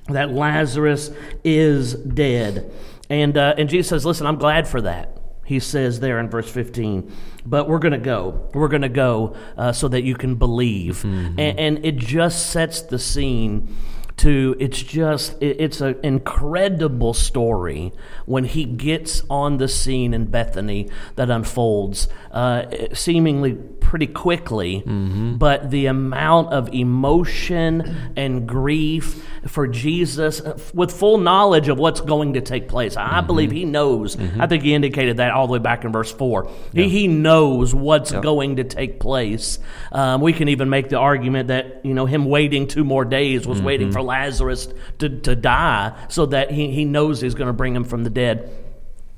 that 0.10 0.32
Lazarus 0.32 1.12
is 1.44 1.94
dead. 1.94 2.72
And, 3.10 3.38
uh, 3.38 3.56
and 3.58 3.70
Jesus 3.70 3.90
says, 3.90 4.06
Listen, 4.06 4.28
I'm 4.28 4.38
glad 4.38 4.68
for 4.68 4.82
that. 4.82 5.19
He 5.50 5.60
says 5.60 6.00
there 6.00 6.20
in 6.20 6.30
verse 6.30 6.48
15, 6.48 7.12
but 7.44 7.68
we're 7.68 7.80
going 7.80 7.94
to 7.94 7.98
go. 7.98 8.48
We're 8.54 8.68
going 8.68 8.84
to 8.84 8.88
go 8.88 9.36
uh, 9.58 9.72
so 9.72 9.88
that 9.88 10.04
you 10.04 10.14
can 10.14 10.36
believe. 10.36 10.98
Mm-hmm. 10.98 11.40
And, 11.40 11.60
and 11.60 11.86
it 11.88 11.98
just 11.98 12.52
sets 12.52 12.84
the 12.84 13.00
scene 13.00 13.76
to 14.18 14.56
it's 14.60 14.80
just 14.84 15.42
it's 15.42 15.82
an 15.82 15.98
incredible 16.04 17.16
story 17.16 17.94
when 18.28 18.44
he 18.44 18.64
gets 18.64 19.24
on 19.28 19.58
the 19.58 19.68
scene 19.68 20.14
in 20.14 20.26
Bethany 20.26 20.88
that 21.16 21.32
unfolds 21.32 22.10
uh, 22.32 22.66
seemingly 22.94 23.54
pretty 23.90 24.06
quickly, 24.06 24.84
mm-hmm. 24.86 25.34
but 25.38 25.72
the 25.72 25.88
amount 25.88 26.54
of 26.54 26.72
emotion 26.76 28.12
and 28.16 28.48
grief 28.48 29.28
for 29.48 29.66
Jesus 29.66 30.44
with 30.76 30.92
full 30.92 31.18
knowledge 31.18 31.70
of 31.70 31.80
what's 31.80 32.00
going 32.00 32.34
to 32.34 32.42
take 32.42 32.68
place. 32.68 32.96
I 32.96 33.08
mm-hmm. 33.08 33.26
believe 33.26 33.50
he 33.50 33.66
knows. 33.66 34.16
Mm-hmm. 34.16 34.40
I 34.40 34.46
think 34.46 34.62
he 34.62 34.76
indicated 34.76 35.18
that 35.18 35.32
all 35.32 35.48
the 35.48 35.54
way 35.54 35.58
back 35.58 35.86
in 35.86 35.92
verse 35.92 36.12
4. 36.12 36.52
He, 36.72 36.88
he 36.88 37.08
knows 37.08 37.74
what's 37.74 38.12
yep. 38.12 38.22
going 38.22 38.58
to 38.58 38.64
take 38.64 39.00
place. 39.00 39.58
Um, 39.92 40.22
we 40.22 40.34
can 40.34 40.50
even 40.50 40.70
make 40.70 40.90
the 40.90 41.00
argument 41.00 41.48
that, 41.48 41.84
you 41.84 41.96
know, 41.96 42.06
him 42.06 42.26
waiting 42.26 42.68
two 42.68 42.84
more 42.84 43.06
days 43.06 43.48
was 43.48 43.60
waiting 43.60 43.88
mm-hmm. 43.88 43.94
for 43.94 44.04
Lazarus 44.04 44.72
to, 45.00 45.10
to 45.22 45.36
die 45.36 45.98
so 46.10 46.28
that 46.28 46.52
he, 46.52 46.70
he 46.70 46.86
knows 46.86 47.22
he's 47.22 47.34
going 47.34 47.48
to 47.48 47.54
bring 47.54 47.76
him 47.76 47.86
from 47.86 48.04
the 48.04 48.12
dead. 48.12 48.69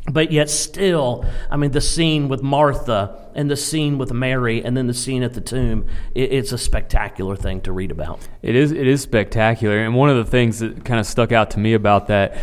But 0.10 0.32
yet, 0.32 0.50
still, 0.50 1.26
I 1.50 1.58
mean, 1.58 1.72
the 1.72 1.82
scene 1.82 2.28
with 2.28 2.42
Martha 2.42 3.30
and 3.36 3.52
the 3.52 3.56
scene 3.56 3.98
with 3.98 4.12
Mary 4.12 4.64
and 4.64 4.76
then 4.76 4.88
the 4.88 4.94
scene 4.94 5.22
at 5.22 5.34
the 5.34 5.42
tomb, 5.42 5.86
it, 6.16 6.34
it's 6.34 6.52
a 6.52 6.58
spectacular 6.58 7.36
thing 7.36 7.62
to 7.62 7.72
read 7.72 7.92
about. 7.92 8.28
It 8.42 8.56
is, 8.56 8.72
it 8.72 8.88
is 8.88 9.02
spectacular. 9.02 9.78
And 9.78 9.96
one 9.96 10.10
of 10.10 10.18
the 10.18 10.30
things 10.30 10.60
that 10.60 10.84
kind 10.86 11.00
of 11.00 11.06
stuck 11.06 11.32
out 11.32 11.52
to 11.52 11.60
me 11.60 11.74
about 11.74 12.08
that 12.08 12.38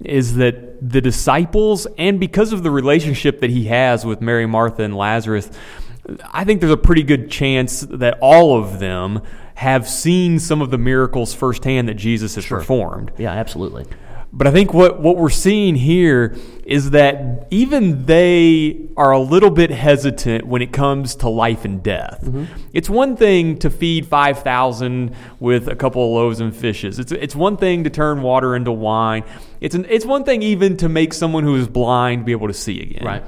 is 0.00 0.36
that 0.36 0.88
the 0.90 1.00
disciples, 1.00 1.86
and 1.98 2.18
because 2.18 2.52
of 2.52 2.62
the 2.62 2.70
relationship 2.70 3.40
that 3.40 3.50
he 3.50 3.66
has 3.66 4.04
with 4.04 4.20
Mary, 4.20 4.46
Martha, 4.46 4.82
and 4.82 4.96
Lazarus, 4.96 5.50
I 6.32 6.44
think 6.44 6.60
there's 6.60 6.72
a 6.72 6.76
pretty 6.76 7.02
good 7.02 7.30
chance 7.30 7.82
that 7.82 8.18
all 8.20 8.58
of 8.58 8.80
them 8.80 9.22
have 9.54 9.88
seen 9.88 10.38
some 10.38 10.60
of 10.60 10.70
the 10.70 10.78
miracles 10.78 11.34
firsthand 11.34 11.88
that 11.88 11.94
Jesus 11.94 12.34
has 12.34 12.44
sure. 12.44 12.58
performed. 12.58 13.12
Yeah, 13.18 13.32
absolutely. 13.32 13.86
But 14.34 14.46
I 14.46 14.50
think 14.50 14.72
what, 14.72 15.00
what 15.00 15.18
we're 15.18 15.28
seeing 15.28 15.74
here 15.74 16.34
is 16.64 16.90
that 16.92 17.48
even 17.50 18.06
they 18.06 18.88
are 18.96 19.10
a 19.10 19.18
little 19.18 19.50
bit 19.50 19.70
hesitant 19.70 20.46
when 20.46 20.62
it 20.62 20.72
comes 20.72 21.16
to 21.16 21.28
life 21.28 21.66
and 21.66 21.82
death. 21.82 22.20
Mm-hmm. 22.22 22.44
It's 22.72 22.88
one 22.88 23.14
thing 23.16 23.58
to 23.58 23.68
feed 23.68 24.06
5,000 24.06 25.14
with 25.38 25.68
a 25.68 25.76
couple 25.76 26.02
of 26.02 26.10
loaves 26.12 26.40
and 26.40 26.56
fishes. 26.56 26.98
It's, 26.98 27.12
it's 27.12 27.36
one 27.36 27.58
thing 27.58 27.84
to 27.84 27.90
turn 27.90 28.22
water 28.22 28.56
into 28.56 28.72
wine. 28.72 29.24
It's, 29.60 29.74
an, 29.74 29.84
it's 29.90 30.06
one 30.06 30.24
thing 30.24 30.40
even 30.42 30.78
to 30.78 30.88
make 30.88 31.12
someone 31.12 31.44
who 31.44 31.56
is 31.56 31.68
blind 31.68 32.24
be 32.24 32.32
able 32.32 32.48
to 32.48 32.54
see 32.54 32.80
again. 32.80 33.04
Right. 33.04 33.24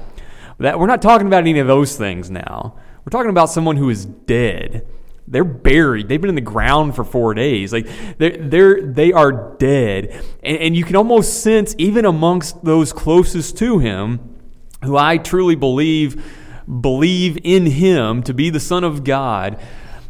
That, 0.57 0.79
we're 0.79 0.87
not 0.87 1.03
talking 1.03 1.27
about 1.27 1.41
any 1.41 1.59
of 1.59 1.67
those 1.67 1.95
things 1.95 2.31
now. 2.31 2.79
We're 3.05 3.11
talking 3.11 3.29
about 3.29 3.51
someone 3.51 3.77
who 3.77 3.91
is 3.91 4.05
dead 4.05 4.87
they're 5.27 5.43
buried. 5.43 6.07
They've 6.07 6.21
been 6.21 6.29
in 6.29 6.35
the 6.35 6.41
ground 6.41 6.95
for 6.95 7.03
four 7.03 7.33
days. 7.33 7.73
Like 7.73 7.87
they're, 8.17 8.37
they're 8.37 8.81
they 8.81 9.11
are 9.11 9.55
dead, 9.57 10.23
and, 10.43 10.57
and 10.57 10.75
you 10.75 10.83
can 10.83 10.95
almost 10.95 11.41
sense 11.41 11.75
even 11.77 12.05
amongst 12.05 12.63
those 12.63 12.93
closest 12.93 13.57
to 13.57 13.79
him, 13.79 14.35
who 14.83 14.97
I 14.97 15.17
truly 15.17 15.55
believe 15.55 16.23
believe 16.81 17.37
in 17.43 17.65
him 17.65 18.23
to 18.23 18.33
be 18.33 18.49
the 18.49 18.59
Son 18.59 18.83
of 18.83 19.03
God. 19.03 19.59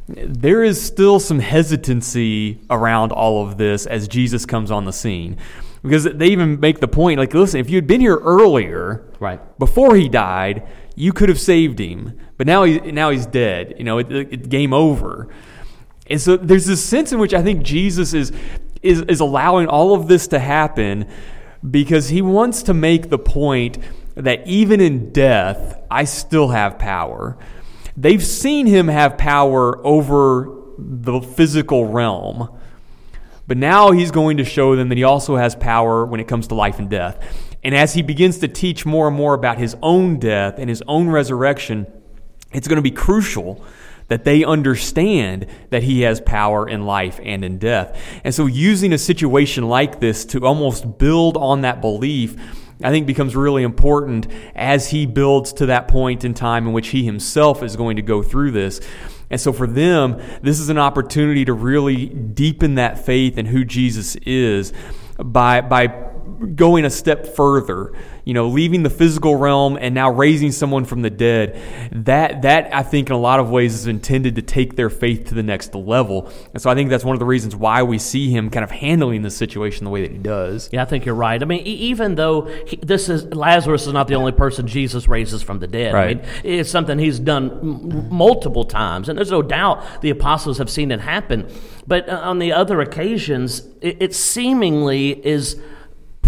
There 0.07 0.63
is 0.63 0.81
still 0.81 1.19
some 1.19 1.39
hesitancy 1.39 2.59
around 2.69 3.11
all 3.11 3.45
of 3.47 3.57
this 3.57 3.87
as 3.87 4.07
Jesus 4.07 4.45
comes 4.45 4.69
on 4.69 4.85
the 4.85 4.93
scene. 4.93 5.37
Because 5.85 6.05
they 6.05 6.27
even 6.27 6.59
make 6.59 6.79
the 6.79 6.87
point 6.87 7.19
like, 7.19 7.33
listen, 7.33 7.59
if 7.59 7.69
you 7.69 7.75
had 7.75 7.87
been 7.87 8.01
here 8.01 8.17
earlier, 8.17 9.09
right. 9.19 9.39
before 9.59 9.95
he 9.95 10.09
died, 10.09 10.67
you 10.95 11.13
could 11.13 11.29
have 11.29 11.39
saved 11.39 11.79
him, 11.79 12.19
but 12.37 12.47
now 12.47 12.63
he 12.63 12.79
now 12.91 13.09
he's 13.09 13.25
dead. 13.25 13.75
You 13.77 13.83
know, 13.83 13.97
it, 13.99 14.11
it, 14.11 14.49
game 14.49 14.73
over. 14.73 15.27
And 16.07 16.19
so 16.21 16.37
there's 16.37 16.65
this 16.65 16.83
sense 16.83 17.11
in 17.11 17.19
which 17.19 17.33
I 17.33 17.41
think 17.41 17.63
Jesus 17.63 18.13
is 18.13 18.31
is 18.81 19.01
is 19.01 19.19
allowing 19.19 19.67
all 19.67 19.93
of 19.93 20.07
this 20.07 20.27
to 20.29 20.39
happen 20.39 21.07
because 21.69 22.09
he 22.09 22.21
wants 22.21 22.63
to 22.63 22.73
make 22.73 23.09
the 23.09 23.17
point 23.17 23.77
that 24.15 24.47
even 24.47 24.79
in 24.79 25.11
death, 25.11 25.79
I 25.91 26.05
still 26.05 26.49
have 26.49 26.79
power. 26.79 27.37
They've 27.97 28.23
seen 28.23 28.65
him 28.67 28.87
have 28.87 29.17
power 29.17 29.85
over 29.85 30.51
the 30.77 31.21
physical 31.21 31.85
realm. 31.87 32.49
But 33.47 33.57
now 33.57 33.91
he's 33.91 34.11
going 34.11 34.37
to 34.37 34.43
show 34.43 34.75
them 34.75 34.89
that 34.89 34.97
he 34.97 35.03
also 35.03 35.35
has 35.35 35.55
power 35.55 36.05
when 36.05 36.19
it 36.19 36.27
comes 36.27 36.47
to 36.47 36.55
life 36.55 36.79
and 36.79 36.89
death. 36.89 37.19
And 37.63 37.75
as 37.75 37.93
he 37.93 38.01
begins 38.01 38.39
to 38.39 38.47
teach 38.47 38.85
more 38.85 39.07
and 39.07 39.15
more 39.15 39.33
about 39.33 39.57
his 39.57 39.75
own 39.81 40.19
death 40.19 40.59
and 40.59 40.69
his 40.69 40.83
own 40.87 41.09
resurrection, 41.09 41.87
it's 42.53 42.67
going 42.67 42.77
to 42.77 42.81
be 42.81 42.91
crucial 42.91 43.63
that 44.07 44.23
they 44.23 44.43
understand 44.43 45.47
that 45.71 45.83
he 45.83 46.01
has 46.01 46.21
power 46.21 46.69
in 46.69 46.85
life 46.85 47.19
and 47.23 47.43
in 47.43 47.57
death. 47.57 47.99
And 48.23 48.33
so, 48.33 48.45
using 48.45 48.93
a 48.93 48.97
situation 48.97 49.67
like 49.67 49.99
this 49.99 50.25
to 50.25 50.45
almost 50.45 50.99
build 50.99 51.37
on 51.37 51.61
that 51.61 51.81
belief, 51.81 52.35
I 52.83 52.91
think 52.91 53.07
becomes 53.07 53.35
really 53.35 53.63
important 53.63 54.27
as 54.53 54.89
he 54.89 55.05
builds 55.05 55.53
to 55.53 55.67
that 55.67 55.87
point 55.87 56.23
in 56.23 56.33
time 56.33 56.67
in 56.67 56.73
which 56.73 56.89
he 56.89 57.03
himself 57.03 57.63
is 57.63 57.75
going 57.75 57.95
to 57.95 58.01
go 58.01 58.21
through 58.21 58.51
this. 58.51 58.79
And 59.35 59.41
so, 59.41 59.51
for 59.51 59.67
them, 59.67 60.21
this 60.43 60.61
is 60.61 60.69
an 60.69 60.77
opportunity 60.77 61.43
to 61.43 61.51
really 61.51 62.05
deepen 62.05 62.75
that 62.75 63.05
faith 63.05 63.37
in 63.37 63.45
who 63.45 63.65
Jesus 63.65 64.15
is 64.25 64.71
by, 65.17 65.59
by 65.59 65.87
going 66.55 66.85
a 66.85 66.89
step 66.89 67.27
further, 67.27 67.93
you 68.23 68.33
know, 68.33 68.47
leaving 68.47 68.83
the 68.83 68.89
physical 68.89 69.35
realm 69.35 69.77
and 69.79 69.93
now 69.93 70.11
raising 70.11 70.51
someone 70.51 70.85
from 70.85 71.01
the 71.01 71.09
dead, 71.09 71.59
that 71.91 72.41
that 72.41 72.73
I 72.73 72.83
think 72.83 73.09
in 73.09 73.15
a 73.15 73.19
lot 73.19 73.39
of 73.39 73.49
ways 73.49 73.73
is 73.73 73.87
intended 73.87 74.35
to 74.35 74.41
take 74.41 74.75
their 74.75 74.89
faith 74.89 75.25
to 75.25 75.35
the 75.35 75.43
next 75.43 75.75
level. 75.75 76.31
And 76.53 76.61
so 76.61 76.69
I 76.69 76.75
think 76.75 76.89
that's 76.89 77.05
one 77.05 77.13
of 77.13 77.19
the 77.19 77.25
reasons 77.25 77.55
why 77.55 77.83
we 77.83 77.99
see 77.99 78.29
him 78.29 78.49
kind 78.49 78.63
of 78.63 78.71
handling 78.71 79.21
the 79.21 79.31
situation 79.31 79.85
the 79.85 79.91
way 79.91 80.01
that 80.01 80.11
he 80.11 80.17
does. 80.17 80.69
Yeah, 80.71 80.81
I 80.81 80.85
think 80.85 81.05
you're 81.05 81.15
right. 81.15 81.41
I 81.41 81.45
mean, 81.45 81.61
even 81.65 82.15
though 82.15 82.43
he, 82.65 82.77
this 82.77 83.09
is 83.09 83.25
Lazarus 83.25 83.87
is 83.87 83.93
not 83.93 84.07
the 84.07 84.15
only 84.15 84.31
person 84.31 84.67
Jesus 84.67 85.07
raises 85.07 85.43
from 85.43 85.59
the 85.59 85.67
dead. 85.67 85.93
Right. 85.93 86.17
I 86.17 86.21
mean, 86.21 86.29
it's 86.43 86.69
something 86.69 86.97
he's 86.97 87.19
done 87.19 87.51
m- 87.51 88.09
multiple 88.09 88.65
times, 88.65 89.09
and 89.09 89.17
there's 89.17 89.31
no 89.31 89.41
doubt 89.41 90.01
the 90.01 90.09
apostles 90.09 90.57
have 90.57 90.69
seen 90.69 90.91
it 90.91 90.99
happen. 90.99 91.47
But 91.87 92.09
uh, 92.09 92.19
on 92.23 92.39
the 92.39 92.51
other 92.51 92.81
occasions, 92.81 93.67
it, 93.81 94.01
it 94.01 94.15
seemingly 94.15 95.11
is 95.25 95.59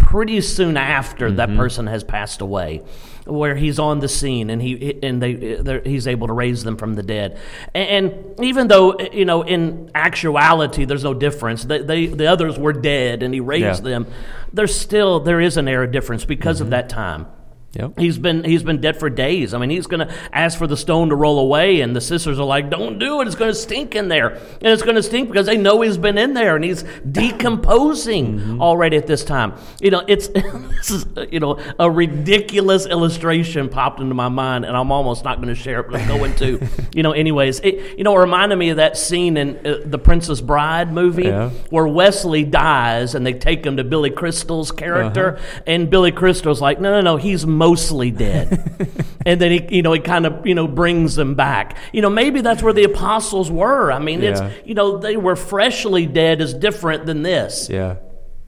pretty 0.07 0.39
soon 0.39 0.77
after 0.77 1.27
mm-hmm. 1.27 1.35
that 1.35 1.53
person 1.57 1.85
has 1.85 2.01
passed 2.01 2.39
away 2.39 2.81
where 3.25 3.55
he's 3.55 3.77
on 3.77 3.99
the 3.99 4.07
scene 4.07 4.49
and 4.49 4.61
he 4.61 4.97
and 5.03 5.21
they 5.21 5.81
he's 5.83 6.07
able 6.07 6.27
to 6.27 6.33
raise 6.33 6.63
them 6.63 6.77
from 6.77 6.93
the 6.93 7.03
dead. 7.03 7.37
And, 7.75 8.11
and, 8.11 8.45
even 8.45 8.69
though 8.69 8.97
you 9.11 9.25
know 9.25 9.41
in 9.41 9.91
actuality 9.93 10.85
there's 10.85 11.03
no 11.03 11.13
difference, 11.13 11.65
they, 11.65 11.79
they 11.79 12.05
the 12.05 12.27
others 12.27 12.57
were 12.57 12.71
dead 12.71 13.21
and 13.21 13.33
he 13.33 13.41
raised 13.41 13.83
yeah. 13.83 13.91
them. 13.91 14.07
There's 14.53 14.79
still 14.79 15.19
there 15.19 15.41
is 15.41 15.57
an 15.57 15.67
era 15.67 15.91
difference 15.91 16.23
because 16.23 16.57
mm-hmm. 16.57 16.67
of 16.67 16.69
that 16.69 16.87
time. 16.87 17.27
Yep. 17.73 17.99
He's 17.99 18.17
been 18.17 18.43
he's 18.43 18.63
been 18.63 18.79
dead 18.79 18.97
for 18.97 19.09
days. 19.09 19.53
I 19.53 19.57
mean, 19.57 19.69
he's 19.69 19.87
going 19.87 20.07
to 20.07 20.13
ask 20.31 20.57
for 20.57 20.67
the 20.67 20.77
stone 20.77 21.09
to 21.09 21.15
roll 21.15 21.37
away, 21.37 21.81
and 21.81 21.95
the 21.95 22.01
sisters 22.01 22.39
are 22.39 22.45
like, 22.45 22.69
"Don't 22.69 22.97
do 22.97 23.21
it. 23.21 23.27
It's 23.27 23.35
going 23.35 23.51
to 23.51 23.55
stink 23.55 23.93
in 23.93 24.07
there, 24.07 24.29
and 24.29 24.67
it's 24.67 24.81
going 24.81 24.95
to 24.95 25.03
stink 25.03 25.29
because 25.29 25.45
they 25.47 25.57
know 25.57 25.81
he's 25.81 25.97
been 25.97 26.17
in 26.17 26.33
there 26.33 26.55
and 26.55 26.63
he's 26.63 26.83
decomposing 27.11 28.39
mm-hmm. 28.39 28.61
already 28.61 28.95
at 28.95 29.05
this 29.05 29.23
time." 29.23 29.53
You 29.81 29.91
know, 29.91 30.03
it's 30.07 30.27
this 30.29 30.91
is 30.91 31.05
you 31.29 31.41
know 31.41 31.59
a 31.77 31.91
ridiculous 31.91 32.85
illustration 32.85 33.67
popped 33.67 33.99
into 33.99 34.15
my 34.15 34.29
mind, 34.29 34.63
and 34.63 34.75
I'm 34.75 34.91
almost 34.91 35.25
not 35.25 35.35
going 35.35 35.49
to 35.49 35.55
share 35.55 35.81
it, 35.81 35.91
but 35.91 35.99
I'm 35.99 36.07
going 36.07 36.35
to. 36.37 36.65
you 36.93 37.03
know, 37.03 37.11
anyways, 37.11 37.59
it, 37.59 37.97
you 37.97 38.05
know, 38.05 38.15
it 38.15 38.19
reminded 38.19 38.55
me 38.55 38.69
of 38.69 38.77
that 38.77 38.97
scene 38.97 39.35
in 39.35 39.67
uh, 39.67 39.81
the 39.83 39.99
Princess 39.99 40.39
Bride 40.39 40.93
movie 40.93 41.25
yeah. 41.25 41.49
where 41.69 41.85
Westley 41.85 42.45
dies, 42.45 43.13
and 43.13 43.25
they 43.25 43.33
take 43.33 43.65
him 43.65 43.75
to 43.75 43.83
Billy 43.83 44.09
Crystal's 44.09 44.71
character, 44.71 45.35
uh-huh. 45.35 45.61
and 45.67 45.89
Billy 45.89 46.13
Crystal's 46.13 46.61
like, 46.61 46.79
"No, 46.79 46.91
no, 46.93 47.01
no, 47.01 47.17
he's." 47.17 47.45
Mostly 47.57 48.11
dead. 48.11 48.87
and 49.25 49.41
then 49.41 49.51
he, 49.51 49.75
you 49.77 49.81
know, 49.81 49.93
he 49.93 49.99
kind 49.99 50.25
of, 50.25 50.45
you 50.45 50.55
know, 50.55 50.67
brings 50.67 51.15
them 51.15 51.35
back. 51.35 51.77
You 51.91 52.01
know, 52.01 52.09
maybe 52.09 52.41
that's 52.41 52.63
where 52.63 52.73
the 52.73 52.83
apostles 52.83 53.51
were. 53.51 53.91
I 53.91 53.99
mean, 53.99 54.21
yeah. 54.21 54.49
it's, 54.49 54.67
you 54.67 54.73
know, 54.73 54.97
they 54.97 55.17
were 55.17 55.35
freshly 55.35 56.05
dead 56.05 56.41
is 56.41 56.53
different 56.53 57.05
than 57.05 57.23
this. 57.23 57.69
Yeah. 57.69 57.95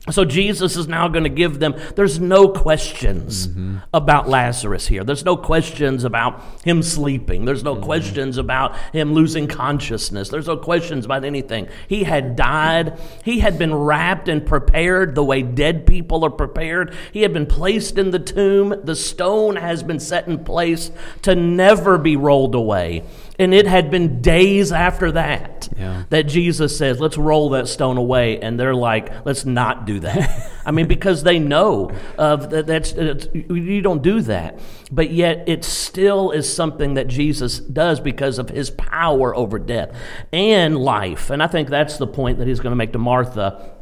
So 0.09 0.23
Jesus 0.23 0.77
is 0.77 0.87
now 0.87 1.07
going 1.09 1.25
to 1.25 1.29
give 1.29 1.59
them, 1.59 1.75
there's 1.95 2.19
no 2.19 2.47
questions 2.47 3.47
mm-hmm. 3.47 3.77
about 3.93 4.29
Lazarus 4.29 4.87
here. 4.87 5.03
There's 5.03 5.25
no 5.25 5.35
questions 5.35 6.03
about 6.03 6.41
him 6.63 6.81
sleeping. 6.81 7.45
There's 7.45 7.63
no 7.63 7.75
mm-hmm. 7.75 7.83
questions 7.83 8.37
about 8.37 8.75
him 8.93 9.13
losing 9.13 9.47
consciousness. 9.47 10.29
There's 10.29 10.47
no 10.47 10.57
questions 10.57 11.05
about 11.05 11.25
anything. 11.25 11.67
He 11.87 12.05
had 12.05 12.35
died. 12.37 12.97
He 13.23 13.39
had 13.39 13.59
been 13.59 13.75
wrapped 13.75 14.29
and 14.29 14.43
prepared 14.43 15.15
the 15.15 15.23
way 15.23 15.43
dead 15.43 15.85
people 15.85 16.23
are 16.25 16.31
prepared. 16.31 16.95
He 17.11 17.21
had 17.21 17.33
been 17.33 17.45
placed 17.45 17.97
in 17.97 18.11
the 18.11 18.19
tomb. 18.19 18.73
The 18.83 18.95
stone 18.95 19.57
has 19.57 19.83
been 19.83 19.99
set 19.99 20.27
in 20.27 20.43
place 20.43 20.91
to 21.23 21.35
never 21.35 21.97
be 21.97 22.15
rolled 22.15 22.55
away. 22.55 23.03
And 23.39 23.53
it 23.53 23.65
had 23.65 23.89
been 23.89 24.21
days 24.21 24.73
after 24.73 25.13
that 25.13 25.69
yeah. 25.77 26.03
that 26.09 26.23
Jesus 26.23 26.77
says, 26.77 26.99
let's 26.99 27.17
roll 27.17 27.51
that 27.51 27.69
stone 27.69 27.97
away. 27.97 28.39
And 28.41 28.59
they're 28.59 28.75
like, 28.75 29.25
let's 29.25 29.45
not 29.45 29.85
do 29.85 30.01
that. 30.01 30.51
I 30.65 30.71
mean, 30.71 30.87
because 30.87 31.23
they 31.23 31.39
know 31.39 31.91
of 32.17 32.49
that, 32.49 32.67
that's, 32.67 32.93
you 32.93 33.81
don't 33.81 34.03
do 34.03 34.21
that. 34.23 34.59
But 34.91 35.11
yet 35.11 35.47
it 35.47 35.63
still 35.63 36.31
is 36.31 36.53
something 36.53 36.95
that 36.95 37.07
Jesus 37.07 37.59
does 37.59 38.01
because 38.01 38.39
of 38.39 38.49
his 38.49 38.71
power 38.71 39.33
over 39.33 39.57
death 39.57 39.95
and 40.33 40.77
life. 40.77 41.29
And 41.29 41.41
I 41.41 41.47
think 41.47 41.69
that's 41.69 41.97
the 41.97 42.07
point 42.07 42.39
that 42.39 42.47
he's 42.47 42.59
going 42.59 42.71
to 42.71 42.75
make 42.77 42.91
to 42.91 42.99
Martha 42.99 43.78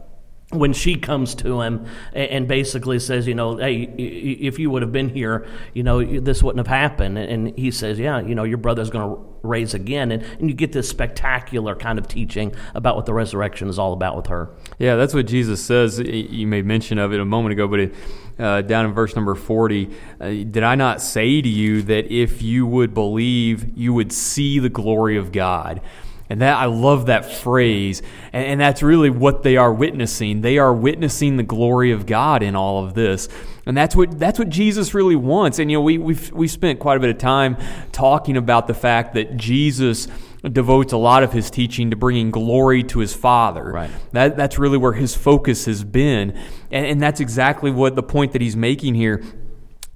when 0.51 0.71
she 0.71 0.95
comes 0.95 1.35
to 1.35 1.61
him 1.61 1.85
and 2.13 2.47
basically 2.47 2.99
says, 2.99 3.27
you 3.27 3.35
know, 3.35 3.57
hey, 3.57 3.81
if 3.97 4.57
you 4.59 4.69
would 4.69 4.81
have 4.81 4.93
been 4.93 5.09
here, 5.09 5.45
you 5.73 5.83
know, 5.83 6.01
this 6.21 6.41
wouldn't 6.41 6.65
have 6.65 6.73
happened. 6.73 7.17
And 7.17 7.57
he 7.57 7.69
says, 7.69 7.99
yeah, 7.99 8.21
you 8.21 8.33
know, 8.33 8.45
your 8.45 8.57
brother's 8.57 8.89
going 8.89 9.09
to 9.09 9.21
raise 9.43 9.73
again. 9.73 10.09
And, 10.09 10.23
and 10.23 10.49
you 10.49 10.55
get 10.55 10.71
this 10.71 10.87
spectacular 10.87 11.75
kind 11.75 11.99
of 11.99 12.07
teaching 12.07 12.55
about 12.73 12.95
what 12.95 13.05
the 13.05 13.13
resurrection 13.13 13.67
is 13.67 13.77
all 13.77 13.91
about 13.91 14.15
with 14.15 14.27
her. 14.27 14.49
Yeah, 14.79 14.95
that's 14.95 15.13
what 15.13 15.27
Jesus 15.27 15.61
says. 15.63 15.99
You 15.99 16.47
made 16.47 16.65
mention 16.65 16.97
of 16.97 17.11
it 17.11 17.19
a 17.19 17.25
moment 17.25 17.51
ago, 17.51 17.67
but 17.67 17.79
it, 17.81 17.95
uh, 18.39 18.61
down 18.61 18.85
in 18.85 18.93
verse 18.93 19.17
number 19.17 19.35
40, 19.35 19.89
uh, 20.21 20.27
did 20.29 20.63
I 20.63 20.75
not 20.75 21.01
say 21.01 21.41
to 21.41 21.49
you 21.49 21.81
that 21.83 22.09
if 22.09 22.41
you 22.41 22.65
would 22.65 22.93
believe, 22.93 23.77
you 23.77 23.93
would 23.93 24.13
see 24.13 24.59
the 24.59 24.69
glory 24.69 25.17
of 25.17 25.33
God? 25.33 25.81
And 26.29 26.41
that 26.41 26.57
I 26.57 26.65
love 26.65 27.05
that 27.05 27.31
phrase. 27.31 28.01
And, 28.33 28.45
and, 28.45 28.61
that's 28.61 28.83
really 28.83 29.09
what 29.09 29.43
they 29.43 29.55
are 29.55 29.73
witnessing. 29.73 30.41
They 30.41 30.57
are 30.57 30.73
witnessing 30.73 31.37
the 31.37 31.43
glory 31.43 31.91
of 31.91 32.05
God 32.05 32.43
in 32.43 32.55
all 32.55 32.83
of 32.83 32.95
this. 32.95 33.29
And 33.65 33.75
that's 33.75 33.95
what 33.95 34.17
that's 34.19 34.37
what 34.39 34.49
Jesus 34.49 34.93
really 34.93 35.15
wants. 35.15 35.59
And 35.59 35.71
you 35.71 35.77
know, 35.77 35.81
we 35.81 35.97
we've 35.97 36.31
we 36.31 36.47
spent 36.47 36.79
quite 36.79 36.97
a 36.97 36.99
bit 36.99 37.09
of 37.09 37.17
time 37.17 37.57
talking 37.91 38.37
about 38.37 38.67
the 38.67 38.73
fact 38.73 39.13
that 39.13 39.37
Jesus 39.37 40.07
devotes 40.43 40.93
a 40.93 40.97
lot 40.97 41.23
of 41.23 41.33
his 41.33 41.49
teaching 41.49 41.89
to 41.89 41.95
bringing 41.95 42.31
glory 42.31 42.83
to 42.83 42.99
his 42.99 43.13
Father. 43.13 43.71
Right. 43.71 43.91
That 44.11 44.37
that's 44.37 44.59
really 44.59 44.77
where 44.77 44.93
his 44.93 45.15
focus 45.15 45.65
has 45.65 45.83
been. 45.83 46.31
And, 46.71 46.85
and 46.85 47.01
that's 47.01 47.19
exactly 47.19 47.71
what 47.71 47.95
the 47.95 48.03
point 48.03 48.33
that 48.33 48.41
he's 48.41 48.55
making 48.55 48.95
here 48.95 49.23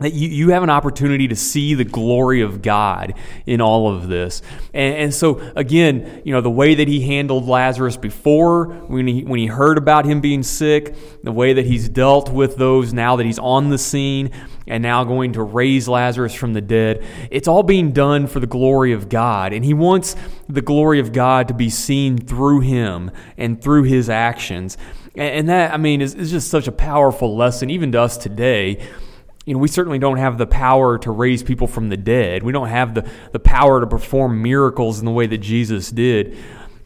that 0.02 0.14
you, 0.14 0.28
you 0.28 0.50
have 0.50 0.64
an 0.64 0.70
opportunity 0.70 1.28
to 1.28 1.36
see 1.36 1.74
the 1.74 1.84
glory 1.84 2.42
of 2.42 2.62
God 2.62 3.14
in 3.46 3.62
all 3.62 3.94
of 3.94 4.08
this. 4.08 4.42
And, 4.74 4.96
and, 4.96 5.14
so, 5.14 5.40
again, 5.56 6.22
you 6.26 6.34
know, 6.34 6.42
the 6.42 6.50
way 6.50 6.76
that 6.76 6.88
he 6.88 7.02
handled 7.02 7.48
Lazarus 7.48 7.98
before, 7.98 8.66
when 8.66 9.08
he, 9.08 9.24
when 9.24 9.40
he 9.40 9.48
heard 9.48 9.78
about 9.78 10.06
him 10.06 10.22
being 10.22 10.44
sick, 10.44 10.96
the 11.24 11.32
way 11.32 11.54
that 11.54 11.66
he's 11.66 11.90
dealt 11.90 12.32
with 12.32 12.56
those 12.58 12.94
now 12.94 13.16
that 13.16 13.26
he's 13.26 13.40
on 13.40 13.70
the 13.70 13.78
scene 13.78 14.32
and 14.68 14.84
now 14.84 15.04
going 15.04 15.34
to 15.34 15.44
raise 15.44 15.88
Lazarus 15.88 16.34
from 16.34 16.54
the 16.54 16.62
dead, 16.62 17.04
it's 17.30 17.48
all 17.48 17.64
being 17.64 17.92
done 17.92 18.28
for 18.28 18.40
the 18.40 18.48
glory 18.48 18.94
of 18.94 19.10
God. 19.10 19.54
And 19.54 19.64
he 19.64 19.74
wants 19.74 20.16
the 20.48 20.62
glory 20.62 21.00
of 21.00 21.14
God 21.14 21.48
to 21.50 21.54
be 21.54 21.70
seen 21.70 22.18
through 22.18 22.62
him 22.62 23.12
and 23.38 23.62
through 23.62 23.84
his 23.84 24.10
actions. 24.10 24.78
And, 25.16 25.36
and 25.36 25.50
that, 25.50 25.74
I 25.74 25.78
mean, 25.78 26.02
is, 26.02 26.16
is 26.16 26.32
just 26.32 26.50
such 26.50 26.68
a 26.68 26.72
powerful 26.72 27.36
lesson, 27.36 27.70
even 27.70 27.92
to 27.92 28.02
us 28.02 28.18
today 28.18 28.82
you 29.46 29.54
know, 29.54 29.60
we 29.60 29.68
certainly 29.68 29.98
don't 29.98 30.18
have 30.18 30.38
the 30.38 30.46
power 30.46 30.98
to 31.00 31.12
raise 31.12 31.42
people 31.42 31.68
from 31.68 31.90
the 31.90 31.98
dead. 31.98 32.44
We 32.44 32.52
don't 32.52 32.68
have 32.68 32.94
the, 32.94 33.10
the 33.32 33.40
power 33.40 33.80
to 33.80 33.88
perform 33.88 34.42
miracles 34.42 35.00
in 35.00 35.06
the 35.06 35.12
way 35.12 35.26
that 35.28 35.40
Jesus 35.40 35.90
did. 35.90 36.38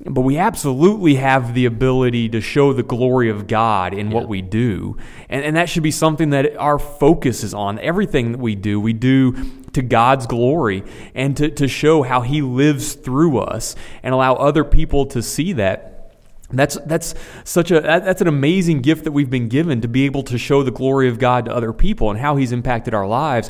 But 0.06 0.22
we 0.22 0.38
absolutely 0.38 1.16
have 1.16 1.54
the 1.54 1.66
ability 1.66 2.30
to 2.30 2.40
show 2.40 2.74
the 2.74 2.84
glory 2.84 3.30
of 3.30 3.48
God 3.48 3.94
in 3.94 4.08
yeah. 4.08 4.14
what 4.14 4.30
we 4.30 4.42
do. 4.42 4.98
And, 5.30 5.44
and 5.44 5.56
that 5.56 5.68
should 5.68 5.84
be 5.84 5.92
something 5.92 6.30
that 6.30 6.56
our 6.58 6.80
focus 6.80 7.44
is 7.44 7.54
on. 7.54 7.80
Everything 7.80 8.32
that 8.34 8.40
we 8.40 8.56
do, 8.56 8.80
we 8.80 8.94
do 8.94 9.34
to 9.74 9.82
God's 9.82 10.26
glory 10.28 10.84
and 11.14 11.36
to, 11.38 11.50
to 11.50 11.68
show 11.68 12.04
how 12.04 12.22
He 12.22 12.42
lives 12.42 12.94
through 12.94 13.40
us 13.40 13.76
and 14.04 14.14
allow 14.14 14.36
other 14.36 14.64
people 14.64 15.06
to 15.08 15.22
see 15.22 15.54
that. 15.54 15.95
That's 16.52 16.76
that's 16.86 17.16
such 17.44 17.72
a 17.72 17.82
that's 17.82 18.22
an 18.22 18.28
amazing 18.28 18.82
gift 18.82 19.04
that 19.06 19.12
we've 19.12 19.30
been 19.30 19.50
given 19.50 19.82
to 19.82 19.88
be 19.88 20.06
able 20.06 20.24
to 20.24 20.38
show 20.38 20.62
the 20.62 20.72
glory 20.72 21.10
of 21.10 21.18
God 21.18 21.46
to 21.46 21.56
other 21.56 21.74
people 21.74 22.12
and 22.12 22.20
how 22.20 22.36
He's 22.36 22.52
impacted 22.52 22.94
our 22.94 23.08
lives. 23.08 23.50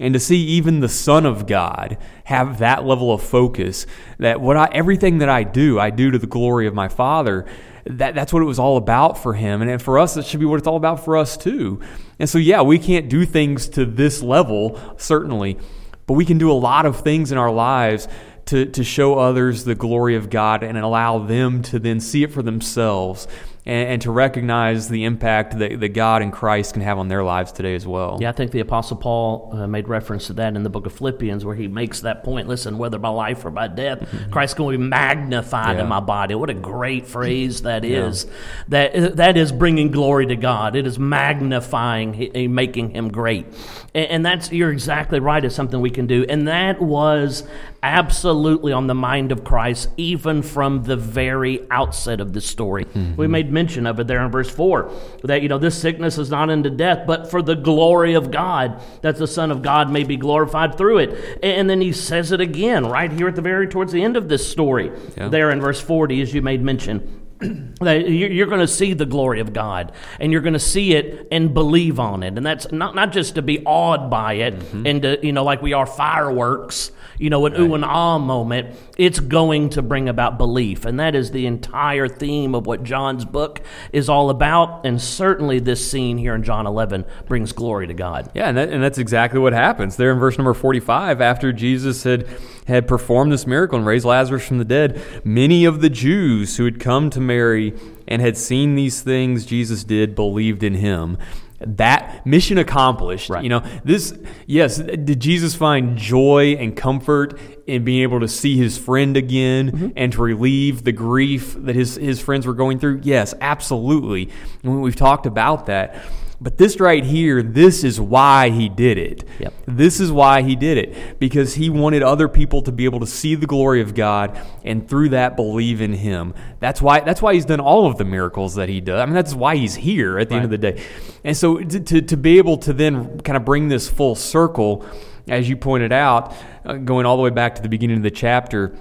And 0.00 0.14
to 0.14 0.20
see 0.20 0.38
even 0.38 0.80
the 0.80 0.88
Son 0.88 1.26
of 1.26 1.46
God 1.46 1.98
have 2.24 2.58
that 2.58 2.84
level 2.84 3.12
of 3.12 3.22
focus 3.22 3.86
that 4.18 4.40
what 4.40 4.56
I, 4.56 4.68
everything 4.72 5.18
that 5.18 5.28
I 5.28 5.42
do, 5.42 5.78
I 5.78 5.90
do 5.90 6.10
to 6.10 6.18
the 6.18 6.26
glory 6.26 6.66
of 6.66 6.74
my 6.74 6.88
Father. 6.88 7.44
That, 7.84 8.14
that's 8.14 8.32
what 8.32 8.42
it 8.42 8.46
was 8.46 8.60
all 8.60 8.76
about 8.76 9.18
for 9.18 9.34
him. 9.34 9.60
And 9.60 9.82
for 9.82 9.98
us, 9.98 10.16
it 10.16 10.24
should 10.24 10.38
be 10.38 10.46
what 10.46 10.58
it's 10.58 10.68
all 10.68 10.76
about 10.76 11.04
for 11.04 11.16
us 11.16 11.36
too. 11.36 11.80
And 12.18 12.30
so, 12.30 12.38
yeah, 12.38 12.62
we 12.62 12.78
can't 12.78 13.08
do 13.08 13.26
things 13.26 13.68
to 13.70 13.84
this 13.84 14.22
level, 14.22 14.80
certainly, 14.98 15.58
but 16.06 16.14
we 16.14 16.24
can 16.24 16.38
do 16.38 16.50
a 16.50 16.54
lot 16.54 16.86
of 16.86 17.00
things 17.00 17.32
in 17.32 17.38
our 17.38 17.50
lives 17.50 18.06
to, 18.46 18.66
to 18.66 18.84
show 18.84 19.18
others 19.18 19.64
the 19.64 19.74
glory 19.74 20.16
of 20.16 20.30
God 20.30 20.62
and 20.62 20.76
allow 20.76 21.18
them 21.18 21.62
to 21.62 21.78
then 21.78 22.00
see 22.00 22.22
it 22.22 22.32
for 22.32 22.42
themselves 22.42 23.26
and, 23.64 23.90
and, 23.90 24.02
to 24.02 24.10
recognize 24.10 24.88
the 24.88 25.04
impact 25.04 25.58
that, 25.58 25.78
that 25.78 25.90
God 25.90 26.20
and 26.20 26.32
Christ 26.32 26.72
can 26.72 26.82
have 26.82 26.98
on 26.98 27.06
their 27.06 27.22
lives 27.22 27.52
today 27.52 27.76
as 27.76 27.86
well. 27.86 28.18
Yeah, 28.20 28.30
I 28.30 28.32
think 28.32 28.50
the 28.50 28.60
Apostle 28.60 28.96
Paul 28.96 29.50
uh, 29.52 29.66
made 29.68 29.86
reference 29.88 30.26
to 30.26 30.32
that 30.34 30.56
in 30.56 30.64
the 30.64 30.70
book 30.70 30.84
of 30.84 30.92
Philippians, 30.92 31.44
where 31.44 31.54
he 31.54 31.68
makes 31.68 32.00
that 32.00 32.24
point. 32.24 32.48
Listen, 32.48 32.76
whether 32.76 32.98
by 32.98 33.10
life 33.10 33.44
or 33.44 33.50
by 33.50 33.68
death, 33.68 34.00
mm-hmm. 34.00 34.32
Christ 34.32 34.56
going 34.56 34.72
to 34.72 34.78
be 34.78 34.84
magnified 34.84 35.76
yeah. 35.76 35.82
in 35.82 35.88
my 35.88 36.00
body. 36.00 36.34
What 36.34 36.50
a 36.50 36.54
great 36.54 37.06
phrase 37.06 37.62
that 37.62 37.84
is. 37.84 38.24
Yeah. 38.24 38.32
That 38.68 39.16
that 39.16 39.36
is 39.36 39.52
bringing 39.52 39.92
glory 39.92 40.26
to 40.26 40.36
God. 40.36 40.74
It 40.74 40.86
is 40.86 40.98
magnifying, 40.98 42.32
making 42.52 42.90
Him 42.90 43.10
great, 43.12 43.46
and, 43.94 44.06
and 44.06 44.26
that's 44.26 44.50
you're 44.50 44.72
exactly 44.72 45.20
right. 45.20 45.44
It's 45.44 45.54
something 45.54 45.80
we 45.80 45.90
can 45.90 46.08
do, 46.08 46.26
and 46.28 46.48
that 46.48 46.80
was 46.80 47.44
absolutely 47.82 48.72
on 48.72 48.86
the 48.86 48.94
mind 48.94 49.32
of 49.32 49.42
Christ, 49.44 49.88
even 49.96 50.42
from 50.42 50.84
the 50.84 50.96
very 50.96 51.66
outset 51.70 52.20
of 52.20 52.32
the 52.32 52.40
story. 52.40 52.84
Mm-hmm. 52.84 53.16
We 53.16 53.26
made 53.26 53.51
mention 53.52 53.86
of 53.86 54.00
it 54.00 54.06
there 54.06 54.24
in 54.24 54.30
verse 54.30 54.50
4 54.50 54.90
that, 55.24 55.42
you 55.42 55.48
know, 55.48 55.58
this 55.58 55.80
sickness 55.80 56.18
is 56.18 56.30
not 56.30 56.50
unto 56.50 56.70
death, 56.70 57.06
but 57.06 57.30
for 57.30 57.42
the 57.42 57.54
glory 57.54 58.14
of 58.14 58.30
God, 58.30 58.80
that 59.02 59.16
the 59.16 59.26
Son 59.26 59.50
of 59.50 59.62
God 59.62 59.90
may 59.90 60.04
be 60.04 60.16
glorified 60.16 60.76
through 60.76 60.98
it. 60.98 61.38
And 61.42 61.68
then 61.68 61.80
he 61.80 61.92
says 61.92 62.32
it 62.32 62.40
again 62.40 62.86
right 62.86 63.12
here 63.12 63.28
at 63.28 63.36
the 63.36 63.42
very 63.42 63.68
towards 63.68 63.92
the 63.92 64.02
end 64.02 64.16
of 64.16 64.28
this 64.28 64.48
story, 64.50 64.90
yeah. 65.16 65.28
there 65.28 65.50
in 65.50 65.60
verse 65.60 65.80
40, 65.80 66.20
as 66.22 66.34
you 66.34 66.42
made 66.42 66.62
mention 66.62 67.21
that 67.80 68.08
you're 68.08 68.46
going 68.46 68.60
to 68.60 68.68
see 68.68 68.94
the 68.94 69.06
glory 69.06 69.40
of 69.40 69.52
God 69.52 69.92
and 70.20 70.32
you're 70.32 70.40
going 70.40 70.52
to 70.52 70.58
see 70.58 70.94
it 70.94 71.28
and 71.30 71.52
believe 71.52 71.98
on 71.98 72.22
it. 72.22 72.36
And 72.36 72.44
that's 72.44 72.70
not, 72.72 72.94
not 72.94 73.12
just 73.12 73.34
to 73.36 73.42
be 73.42 73.64
awed 73.64 74.10
by 74.10 74.34
it 74.34 74.58
mm-hmm. 74.58 74.86
and 74.86 75.02
to, 75.02 75.18
you 75.24 75.32
know, 75.32 75.44
like 75.44 75.62
we 75.62 75.72
are 75.72 75.86
fireworks, 75.86 76.92
you 77.18 77.30
know, 77.30 77.44
an 77.46 77.52
right. 77.52 77.60
ooh 77.60 77.74
and 77.74 77.84
ah 77.84 78.18
moment. 78.18 78.76
It's 78.96 79.20
going 79.20 79.70
to 79.70 79.82
bring 79.82 80.08
about 80.08 80.38
belief. 80.38 80.84
And 80.84 81.00
that 81.00 81.14
is 81.14 81.30
the 81.30 81.46
entire 81.46 82.08
theme 82.08 82.54
of 82.54 82.66
what 82.66 82.84
John's 82.84 83.24
book 83.24 83.60
is 83.92 84.08
all 84.08 84.30
about. 84.30 84.86
And 84.86 85.00
certainly 85.00 85.58
this 85.58 85.88
scene 85.90 86.18
here 86.18 86.34
in 86.34 86.42
John 86.42 86.66
11 86.66 87.04
brings 87.26 87.52
glory 87.52 87.86
to 87.88 87.94
God. 87.94 88.30
Yeah, 88.34 88.48
and, 88.48 88.56
that, 88.56 88.68
and 88.68 88.82
that's 88.82 88.98
exactly 88.98 89.40
what 89.40 89.52
happens 89.52 89.96
there 89.96 90.12
in 90.12 90.18
verse 90.18 90.38
number 90.38 90.54
45 90.54 91.20
after 91.20 91.52
Jesus 91.52 92.04
had 92.04 92.28
had 92.66 92.86
performed 92.86 93.32
this 93.32 93.46
miracle 93.46 93.76
and 93.76 93.86
raised 93.86 94.04
Lazarus 94.04 94.46
from 94.46 94.58
the 94.58 94.64
dead, 94.64 95.02
many 95.24 95.64
of 95.64 95.80
the 95.80 95.90
Jews 95.90 96.56
who 96.56 96.64
had 96.64 96.78
come 96.78 97.10
to 97.10 97.20
Mary 97.20 97.74
and 98.06 98.22
had 98.22 98.36
seen 98.36 98.74
these 98.74 99.00
things 99.00 99.44
Jesus 99.46 99.84
did 99.84 100.14
believed 100.14 100.62
in 100.62 100.74
him. 100.74 101.18
That 101.60 102.26
mission 102.26 102.58
accomplished. 102.58 103.30
Right. 103.30 103.42
You 103.42 103.48
know, 103.48 103.64
this, 103.84 104.16
yes, 104.46 104.78
did 104.78 105.20
Jesus 105.20 105.54
find 105.54 105.96
joy 105.96 106.56
and 106.58 106.76
comfort 106.76 107.38
in 107.66 107.84
being 107.84 108.02
able 108.02 108.20
to 108.20 108.28
see 108.28 108.56
his 108.56 108.76
friend 108.76 109.16
again 109.16 109.70
mm-hmm. 109.70 109.88
and 109.94 110.12
to 110.12 110.22
relieve 110.22 110.82
the 110.82 110.92
grief 110.92 111.54
that 111.58 111.76
his, 111.76 111.94
his 111.94 112.20
friends 112.20 112.46
were 112.46 112.54
going 112.54 112.80
through? 112.80 113.00
Yes, 113.04 113.32
absolutely. 113.40 114.30
And 114.64 114.82
we've 114.82 114.96
talked 114.96 115.26
about 115.26 115.66
that. 115.66 116.02
But 116.42 116.58
this 116.58 116.80
right 116.80 117.04
here, 117.04 117.40
this 117.40 117.84
is 117.84 118.00
why 118.00 118.50
he 118.50 118.68
did 118.68 118.98
it. 118.98 119.22
Yep. 119.38 119.54
This 119.66 120.00
is 120.00 120.10
why 120.10 120.42
he 120.42 120.56
did 120.56 120.76
it. 120.76 121.20
Because 121.20 121.54
he 121.54 121.70
wanted 121.70 122.02
other 122.02 122.26
people 122.26 122.62
to 122.62 122.72
be 122.72 122.84
able 122.84 122.98
to 122.98 123.06
see 123.06 123.36
the 123.36 123.46
glory 123.46 123.80
of 123.80 123.94
God 123.94 124.40
and 124.64 124.88
through 124.88 125.10
that 125.10 125.36
believe 125.36 125.80
in 125.80 125.92
him. 125.92 126.34
That's 126.58 126.82
why 126.82 126.98
that's 126.98 127.22
why 127.22 127.34
he's 127.34 127.44
done 127.44 127.60
all 127.60 127.86
of 127.86 127.96
the 127.96 128.04
miracles 128.04 128.56
that 128.56 128.68
he 128.68 128.80
does. 128.80 129.00
I 129.00 129.06
mean, 129.06 129.14
that's 129.14 129.34
why 129.34 129.54
he's 129.54 129.76
here 129.76 130.18
at 130.18 130.28
the 130.28 130.34
right. 130.34 130.42
end 130.42 130.52
of 130.52 130.60
the 130.60 130.72
day. 130.72 130.82
And 131.22 131.36
so 131.36 131.58
to, 131.58 131.78
to, 131.78 132.02
to 132.02 132.16
be 132.16 132.38
able 132.38 132.56
to 132.58 132.72
then 132.72 133.20
kind 133.20 133.36
of 133.36 133.44
bring 133.44 133.68
this 133.68 133.88
full 133.88 134.16
circle, 134.16 134.84
as 135.28 135.48
you 135.48 135.56
pointed 135.56 135.92
out, 135.92 136.34
uh, 136.64 136.74
going 136.74 137.06
all 137.06 137.16
the 137.16 137.22
way 137.22 137.30
back 137.30 137.54
to 137.54 137.62
the 137.62 137.68
beginning 137.68 137.98
of 137.98 138.02
the 138.02 138.10
chapter, 138.10 138.76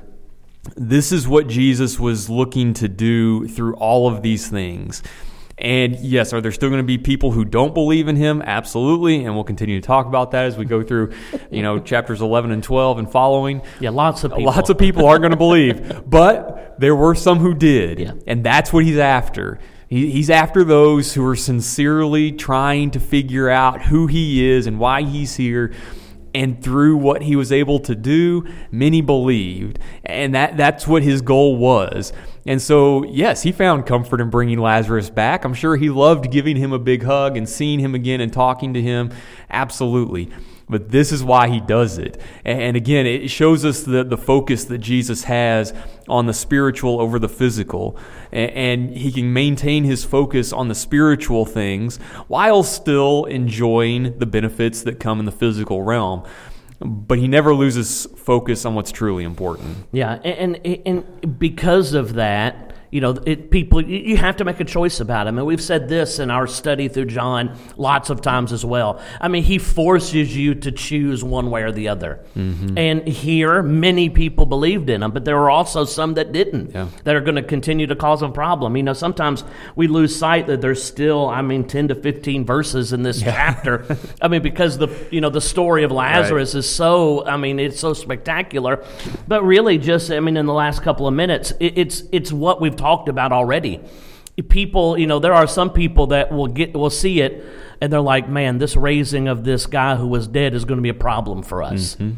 this 0.76 1.12
is 1.12 1.28
what 1.28 1.48
Jesus 1.48 2.00
was 2.00 2.28
looking 2.28 2.74
to 2.74 2.88
do 2.88 3.48
through 3.48 3.76
all 3.76 4.08
of 4.08 4.24
these 4.24 4.48
things. 4.48 5.04
And 5.62 5.96
yes, 6.00 6.34
are 6.34 6.42
there 6.42 6.52
still 6.52 6.70
going 6.70 6.82
to 6.82 6.88
be 6.88 6.98
people 6.98 7.32
who 7.32 7.46
don't 7.46 7.74
believe 7.74 8.08
in 8.08 8.16
him? 8.16 8.42
Absolutely. 8.42 9.24
And 9.24 9.36
we'll 9.36 9.44
continue 9.44 9.80
to 9.80 9.86
talk 9.86 10.08
about 10.08 10.32
that 10.32 10.46
as 10.46 10.58
we 10.58 10.66
go 10.66 10.82
through, 10.82 11.14
you 11.52 11.62
know, 11.62 11.80
chapters 11.80 12.20
11 12.20 12.52
and 12.52 12.64
12 12.64 12.98
and 12.98 13.12
following. 13.12 13.62
Yeah, 13.80 13.92
lots 13.92 14.24
of 14.24 14.32
people. 14.32 14.46
Lots 14.46 14.72
of 14.72 14.80
people 14.80 15.06
aren't 15.06 15.22
going 15.22 15.32
to 15.32 15.38
believe. 15.38 16.10
But 16.10 16.76
there 16.80 16.96
were 16.96 17.14
some 17.14 17.38
who 17.38 17.54
did. 17.54 18.00
Yeah. 18.00 18.14
And 18.26 18.44
that's 18.44 18.74
what 18.74 18.84
he's 18.84 18.98
after. 18.98 19.60
he's 19.88 20.32
after 20.32 20.64
those 20.64 21.14
who 21.14 21.24
are 21.28 21.36
sincerely 21.36 22.32
trying 22.32 22.90
to 22.92 23.00
figure 23.00 23.50
out 23.50 23.84
who 23.84 24.08
he 24.08 24.50
is 24.50 24.66
and 24.66 24.80
why 24.80 25.04
he's 25.04 25.36
here 25.36 25.74
and 26.34 26.64
through 26.64 26.98
what 26.98 27.24
he 27.24 27.36
was 27.36 27.52
able 27.52 27.80
to 27.80 27.96
do, 27.96 28.46
many 28.72 29.02
believed. 29.02 29.80
And 30.06 30.34
that, 30.36 30.58
that's 30.58 30.88
what 30.88 31.04
his 31.04 31.22
goal 31.22 31.58
was. 31.58 32.14
And 32.46 32.62
so, 32.62 33.04
yes, 33.06 33.44
he 33.44 33.52
found 33.52 33.86
comfort 33.86 34.20
in 34.22 34.30
bringing 34.30 34.60
Lazarus 34.60 35.10
back. 35.10 35.46
I'm 35.46 35.54
sure 35.54 35.76
he 35.76 35.90
loved 35.90 36.32
giving 36.32 36.58
him 36.58 36.74
a 36.74 36.80
big 36.80 37.04
hug 37.04 37.38
and 37.38 37.48
seeing 37.48 37.80
him 37.80 37.94
again 37.94 38.22
and 38.22 38.34
talking 38.34 38.74
to 38.74 38.82
him. 38.82 39.12
Absolutely. 39.50 40.32
But 40.72 40.90
this 40.90 41.12
is 41.12 41.22
why 41.22 41.50
he 41.50 41.60
does 41.60 41.98
it. 41.98 42.20
And 42.46 42.78
again, 42.78 43.06
it 43.06 43.28
shows 43.28 43.66
us 43.66 43.84
the, 43.84 44.06
the 44.06 44.18
focus 44.18 44.64
that 44.66 44.78
Jesus 44.78 45.26
has 45.26 45.74
on 46.08 46.28
the 46.28 46.34
spiritual 46.34 47.02
over 47.02 47.20
the 47.20 47.28
physical. 47.28 47.98
And 48.32 48.96
he 48.96 49.12
can 49.12 49.34
maintain 49.34 49.84
his 49.84 50.06
focus 50.06 50.54
on 50.54 50.70
the 50.70 50.76
spiritual 50.76 51.46
things 51.46 51.98
while 52.30 52.64
still 52.64 53.26
enjoying 53.26 54.18
the 54.18 54.26
benefits 54.26 54.82
that 54.84 55.00
come 55.00 55.20
in 55.20 55.26
the 55.26 55.32
physical 55.32 55.84
realm 55.84 56.24
but 56.84 57.20
he 57.20 57.28
never 57.28 57.54
loses 57.54 58.08
focus 58.16 58.66
on 58.66 58.74
what's 58.74 58.92
truly 58.92 59.24
important. 59.24 59.78
Yeah, 59.92 60.14
and, 60.24 60.60
and, 60.66 60.82
and 60.88 61.40
because 61.40 61.94
of 61.94 62.16
that, 62.16 62.71
you 62.92 63.00
know, 63.00 63.18
it, 63.26 63.50
people, 63.52 63.82
you 63.82 64.18
have 64.18 64.36
to 64.38 64.44
make 64.44 64.60
a 64.60 64.66
choice 64.66 65.00
about 65.00 65.26
him. 65.26 65.38
And 65.38 65.48
we've 65.48 65.62
said 65.62 65.88
this 65.88 66.20
in 66.20 66.30
our 66.30 66.46
study 66.46 66.90
through 66.90 67.06
John 67.06 67.58
lots 67.78 68.10
of 68.10 68.22
times 68.22 68.52
as 68.52 68.66
well. 68.66 69.02
I 69.22 69.30
mean, 69.30 69.44
he 69.44 69.60
forces 69.60 70.36
you 70.36 70.56
to 70.56 70.74
choose 70.74 71.24
one 71.24 71.50
way 71.50 71.64
or 71.64 71.72
the 71.72 71.88
other. 71.88 72.20
Mm-hmm. 72.36 72.78
And 72.78 73.08
here, 73.08 73.64
many 73.64 74.10
people 74.10 74.46
believed 74.46 74.90
in 74.90 75.04
him, 75.04 75.12
but 75.12 75.24
there 75.24 75.38
were 75.38 75.50
also 75.50 75.86
some 75.86 76.16
that 76.16 76.34
didn't, 76.34 76.72
yeah. 76.72 76.90
that 77.06 77.16
are 77.16 77.22
going 77.22 77.36
to 77.36 77.44
continue 77.44 77.88
to 77.88 77.96
cause 77.96 78.22
him 78.22 78.34
problem. 78.34 78.76
You 78.76 78.84
know, 78.84 78.94
sometimes 78.94 79.46
we 79.78 79.88
lose 79.88 80.14
sight 80.14 80.48
that 80.48 80.60
there's 80.60 80.84
still, 80.84 81.30
I 81.30 81.42
mean, 81.42 81.64
10 81.64 81.88
to 81.90 81.96
15 81.96 82.46
verses 82.46 82.92
in 82.92 83.04
this 83.04 83.22
yeah. 83.22 83.32
chapter. 83.32 83.98
I 84.22 84.28
mean, 84.28 84.42
because 84.42 84.78
the, 84.78 84.90
you 85.12 85.22
know, 85.22 85.30
the 85.30 85.40
story 85.40 85.86
of 85.86 85.92
Lazarus 85.92 86.54
right. 86.54 86.60
is 86.60 86.70
so, 86.70 87.26
I 87.26 87.38
mean, 87.38 87.58
it's 87.58 87.80
so 87.80 87.94
spectacular. 87.94 88.84
But 89.30 89.46
really, 89.46 89.78
just, 89.78 90.12
I 90.12 90.20
mean, 90.20 90.36
in 90.36 90.46
the 90.46 90.54
last 90.54 90.82
couple 90.82 91.08
of 91.08 91.14
minutes, 91.14 91.54
it, 91.62 91.78
it's, 91.78 92.04
it's 92.12 92.34
what 92.34 92.60
we've 92.60 92.81
talked 92.82 93.10
about 93.10 93.32
already. 93.32 93.80
People, 94.50 94.98
you 94.98 95.06
know, 95.06 95.20
there 95.20 95.34
are 95.34 95.46
some 95.46 95.70
people 95.72 96.08
that 96.08 96.32
will 96.32 96.48
get 96.48 96.74
will 96.74 96.90
see 96.90 97.22
it 97.22 97.46
and 97.80 97.94
they're 97.94 98.02
like, 98.02 98.28
"Man, 98.28 98.58
this 98.58 98.76
raising 98.76 99.28
of 99.28 99.44
this 99.44 99.68
guy 99.68 99.96
who 99.96 100.08
was 100.08 100.28
dead 100.28 100.56
is 100.56 100.66
going 100.66 100.80
to 100.80 100.82
be 100.82 100.90
a 100.90 100.94
problem 100.94 101.44
for 101.44 101.62
us." 101.62 101.96
Mm-hmm. 101.96 102.16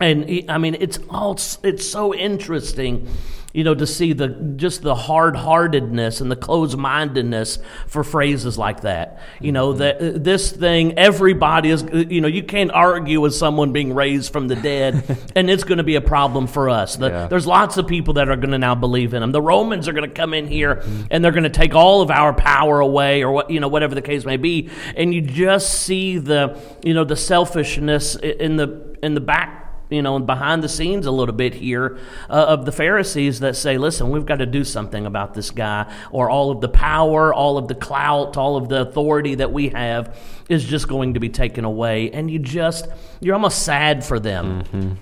And 0.00 0.50
I 0.50 0.58
mean, 0.58 0.76
it's 0.78 0.98
all 1.08 1.38
it's 1.62 1.88
so 1.88 2.14
interesting 2.14 3.08
you 3.54 3.64
know, 3.64 3.74
to 3.74 3.86
see 3.86 4.12
the 4.12 4.28
just 4.56 4.82
the 4.82 4.94
hard 4.94 5.34
heartedness 5.34 6.20
and 6.20 6.30
the 6.30 6.36
closed 6.36 6.76
mindedness 6.76 7.58
for 7.86 8.04
phrases 8.04 8.58
like 8.58 8.82
that. 8.82 9.20
You 9.40 9.52
know, 9.52 9.70
mm-hmm. 9.70 9.78
that 9.78 9.96
uh, 9.96 10.18
this 10.18 10.52
thing, 10.52 10.98
everybody 10.98 11.70
is, 11.70 11.82
uh, 11.82 12.04
you 12.08 12.20
know, 12.20 12.28
you 12.28 12.42
can't 12.42 12.70
argue 12.70 13.20
with 13.20 13.34
someone 13.34 13.72
being 13.72 13.94
raised 13.94 14.32
from 14.32 14.48
the 14.48 14.56
dead, 14.56 15.18
and 15.36 15.48
it's 15.48 15.64
going 15.64 15.78
to 15.78 15.84
be 15.84 15.94
a 15.94 16.00
problem 16.00 16.46
for 16.46 16.68
us. 16.68 16.96
The, 16.96 17.08
yeah. 17.08 17.26
There's 17.26 17.46
lots 17.46 17.78
of 17.78 17.86
people 17.86 18.14
that 18.14 18.28
are 18.28 18.36
going 18.36 18.50
to 18.50 18.58
now 18.58 18.74
believe 18.74 19.14
in 19.14 19.22
him. 19.22 19.32
The 19.32 19.42
Romans 19.42 19.88
are 19.88 19.92
going 19.92 20.08
to 20.08 20.14
come 20.14 20.34
in 20.34 20.46
here 20.46 20.76
mm-hmm. 20.76 21.04
and 21.10 21.24
they're 21.24 21.32
going 21.32 21.44
to 21.44 21.50
take 21.50 21.74
all 21.74 22.02
of 22.02 22.10
our 22.10 22.34
power 22.34 22.80
away, 22.80 23.22
or 23.22 23.32
what, 23.32 23.50
you 23.50 23.60
know, 23.60 23.68
whatever 23.68 23.94
the 23.94 24.02
case 24.02 24.26
may 24.26 24.36
be. 24.36 24.68
And 24.94 25.14
you 25.14 25.22
just 25.22 25.82
see 25.82 26.18
the, 26.18 26.60
you 26.84 26.92
know, 26.92 27.04
the 27.04 27.16
selfishness 27.16 28.14
in 28.16 28.56
the 28.56 28.98
in 29.02 29.14
the 29.14 29.20
back 29.20 29.67
you 29.90 30.02
know, 30.02 30.16
and 30.16 30.26
behind 30.26 30.62
the 30.62 30.68
scenes 30.68 31.06
a 31.06 31.10
little 31.10 31.34
bit 31.34 31.54
here 31.54 31.98
uh, 32.28 32.46
of 32.48 32.64
the 32.64 32.72
Pharisees 32.72 33.40
that 33.40 33.56
say, 33.56 33.78
listen, 33.78 34.10
we've 34.10 34.26
got 34.26 34.36
to 34.36 34.46
do 34.46 34.64
something 34.64 35.06
about 35.06 35.34
this 35.34 35.50
guy, 35.50 35.92
or 36.10 36.30
all 36.30 36.50
of 36.50 36.60
the 36.60 36.68
power, 36.68 37.32
all 37.32 37.58
of 37.58 37.68
the 37.68 37.74
clout, 37.74 38.36
all 38.36 38.56
of 38.56 38.68
the 38.68 38.80
authority 38.80 39.34
that 39.36 39.52
we 39.52 39.68
have 39.70 40.18
is 40.48 40.64
just 40.64 40.88
going 40.88 41.14
to 41.14 41.20
be 41.20 41.28
taken 41.28 41.64
away. 41.64 42.10
And 42.10 42.30
you 42.30 42.38
just, 42.38 42.88
you're 43.20 43.34
almost 43.34 43.64
sad 43.64 44.04
for 44.04 44.18
them. 44.18 44.62
Mm-hmm 44.64 44.92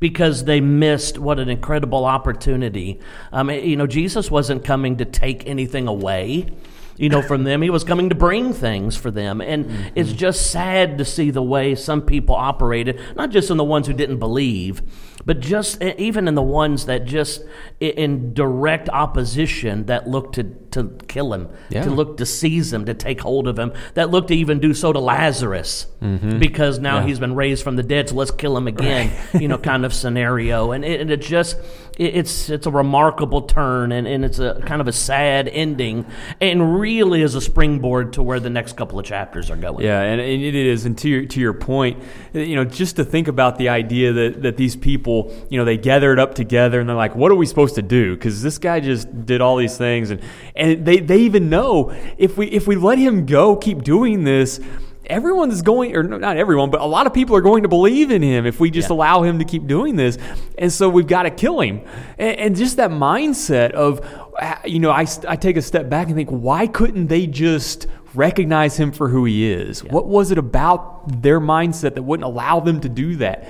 because 0.00 0.44
they 0.44 0.60
missed 0.60 1.18
what 1.18 1.38
an 1.38 1.48
incredible 1.48 2.04
opportunity. 2.04 3.00
Um, 3.32 3.48
you 3.50 3.76
know, 3.76 3.86
Jesus 3.86 4.30
wasn't 4.30 4.64
coming 4.64 4.96
to 4.96 5.04
take 5.04 5.46
anything 5.46 5.86
away 5.86 6.52
you 6.96 7.08
know, 7.08 7.22
from 7.22 7.44
them. 7.44 7.62
He 7.62 7.70
was 7.70 7.84
coming 7.84 8.08
to 8.08 8.14
bring 8.14 8.52
things 8.52 8.96
for 8.96 9.10
them. 9.10 9.40
And 9.40 9.66
mm-hmm. 9.66 9.88
it's 9.94 10.12
just 10.12 10.50
sad 10.50 10.98
to 10.98 11.04
see 11.04 11.30
the 11.30 11.42
way 11.42 11.74
some 11.74 12.02
people 12.02 12.34
operated, 12.34 13.00
not 13.16 13.30
just 13.30 13.50
in 13.50 13.56
the 13.56 13.64
ones 13.64 13.86
who 13.86 13.92
didn't 13.92 14.18
believe, 14.18 14.82
but 15.24 15.40
just 15.40 15.82
even 15.82 16.28
in 16.28 16.34
the 16.34 16.42
ones 16.42 16.86
that 16.86 17.04
just 17.04 17.42
in 17.80 18.34
direct 18.34 18.88
opposition 18.90 19.86
that 19.86 20.06
looked 20.06 20.34
to, 20.34 20.44
to 20.72 20.96
kill 21.08 21.32
him, 21.32 21.48
yeah. 21.70 21.82
to 21.82 21.90
look 21.90 22.18
to 22.18 22.26
seize 22.26 22.72
him, 22.72 22.84
to 22.84 22.94
take 22.94 23.20
hold 23.20 23.48
of 23.48 23.58
him, 23.58 23.72
that 23.94 24.10
looked 24.10 24.28
to 24.28 24.36
even 24.36 24.60
do 24.60 24.74
so 24.74 24.92
to 24.92 24.98
Lazarus 24.98 25.86
mm-hmm. 26.02 26.38
because 26.38 26.78
now 26.78 26.98
yeah. 26.98 27.06
he's 27.06 27.18
been 27.18 27.34
raised 27.34 27.62
from 27.62 27.76
the 27.76 27.82
dead, 27.82 28.10
so 28.10 28.16
let's 28.16 28.30
kill 28.30 28.56
him 28.56 28.68
again, 28.68 29.10
right. 29.32 29.42
you 29.42 29.48
know, 29.48 29.58
kind 29.58 29.84
of 29.86 29.94
scenario. 29.94 30.72
And 30.72 30.84
it, 30.84 31.00
and 31.00 31.10
it 31.10 31.22
just, 31.22 31.56
it's 31.98 32.50
it's 32.50 32.66
a 32.66 32.70
remarkable 32.70 33.42
turn 33.42 33.92
and, 33.92 34.06
and 34.06 34.24
it's 34.24 34.38
a 34.38 34.60
kind 34.66 34.80
of 34.80 34.88
a 34.88 34.92
sad 34.92 35.48
ending 35.48 36.04
and 36.40 36.80
really 36.80 37.22
is 37.22 37.34
a 37.34 37.40
springboard 37.40 38.12
to 38.14 38.22
where 38.22 38.40
the 38.40 38.50
next 38.50 38.76
couple 38.76 38.98
of 38.98 39.04
chapters 39.04 39.50
are 39.50 39.56
going. 39.56 39.84
Yeah, 39.84 40.00
and, 40.00 40.20
and 40.20 40.42
it 40.42 40.54
is. 40.54 40.86
And 40.86 40.96
to 40.98 41.08
your, 41.08 41.26
to 41.26 41.40
your 41.40 41.52
point, 41.52 42.02
you 42.32 42.56
know, 42.56 42.64
just 42.64 42.96
to 42.96 43.04
think 43.04 43.28
about 43.28 43.58
the 43.58 43.68
idea 43.68 44.12
that, 44.12 44.42
that 44.42 44.56
these 44.56 44.76
people 44.76 45.32
you 45.48 45.58
know, 45.58 45.64
they 45.64 45.76
gathered 45.76 46.18
up 46.18 46.34
together 46.34 46.80
and 46.80 46.88
they're 46.88 46.96
like, 46.96 47.14
what 47.14 47.30
are 47.30 47.34
we 47.34 47.46
supposed 47.46 47.74
to 47.76 47.82
do? 47.82 48.14
Because 48.14 48.42
this 48.42 48.58
guy 48.58 48.80
just 48.80 49.26
did 49.26 49.40
all 49.40 49.56
these 49.56 49.76
things. 49.76 50.10
And, 50.10 50.20
and 50.56 50.84
they, 50.84 50.98
they 50.98 51.18
even 51.18 51.50
know 51.50 51.94
if 52.18 52.36
we, 52.36 52.46
if 52.46 52.66
we 52.66 52.76
let 52.76 52.98
him 52.98 53.26
go, 53.26 53.56
keep 53.56 53.82
doing 53.82 54.24
this, 54.24 54.60
everyone's 55.06 55.62
going, 55.62 55.96
or 55.96 56.02
not 56.02 56.36
everyone, 56.36 56.70
but 56.70 56.80
a 56.80 56.86
lot 56.86 57.06
of 57.06 57.14
people 57.14 57.36
are 57.36 57.40
going 57.40 57.62
to 57.62 57.68
believe 57.68 58.10
in 58.10 58.22
him 58.22 58.46
if 58.46 58.60
we 58.60 58.70
just 58.70 58.90
yeah. 58.90 58.96
allow 58.96 59.22
him 59.22 59.38
to 59.38 59.44
keep 59.44 59.66
doing 59.66 59.96
this. 59.96 60.18
And 60.58 60.72
so 60.72 60.88
we've 60.88 61.06
got 61.06 61.24
to 61.24 61.30
kill 61.30 61.60
him. 61.60 61.82
And, 62.18 62.38
and, 62.38 62.56
just 62.56 62.76
that 62.76 62.90
mindset 62.90 63.72
of, 63.72 64.00
uh, 64.38 64.56
you 64.64 64.78
know, 64.78 64.90
I, 64.90 65.06
I 65.28 65.36
take 65.36 65.56
a 65.56 65.62
step 65.62 65.88
back 65.88 66.06
and 66.06 66.16
think, 66.16 66.30
why 66.30 66.66
couldn't 66.66 67.08
they 67.08 67.26
just 67.26 67.86
recognize 68.14 68.76
him 68.76 68.92
for 68.92 69.08
who 69.08 69.24
he 69.24 69.50
is? 69.50 69.82
Yeah. 69.82 69.92
What 69.92 70.06
was 70.06 70.30
it 70.30 70.38
about 70.38 71.22
their 71.22 71.40
mindset 71.40 71.94
that 71.94 72.02
wouldn't 72.02 72.24
allow 72.24 72.60
them 72.60 72.80
to 72.80 72.88
do 72.88 73.16
that? 73.16 73.48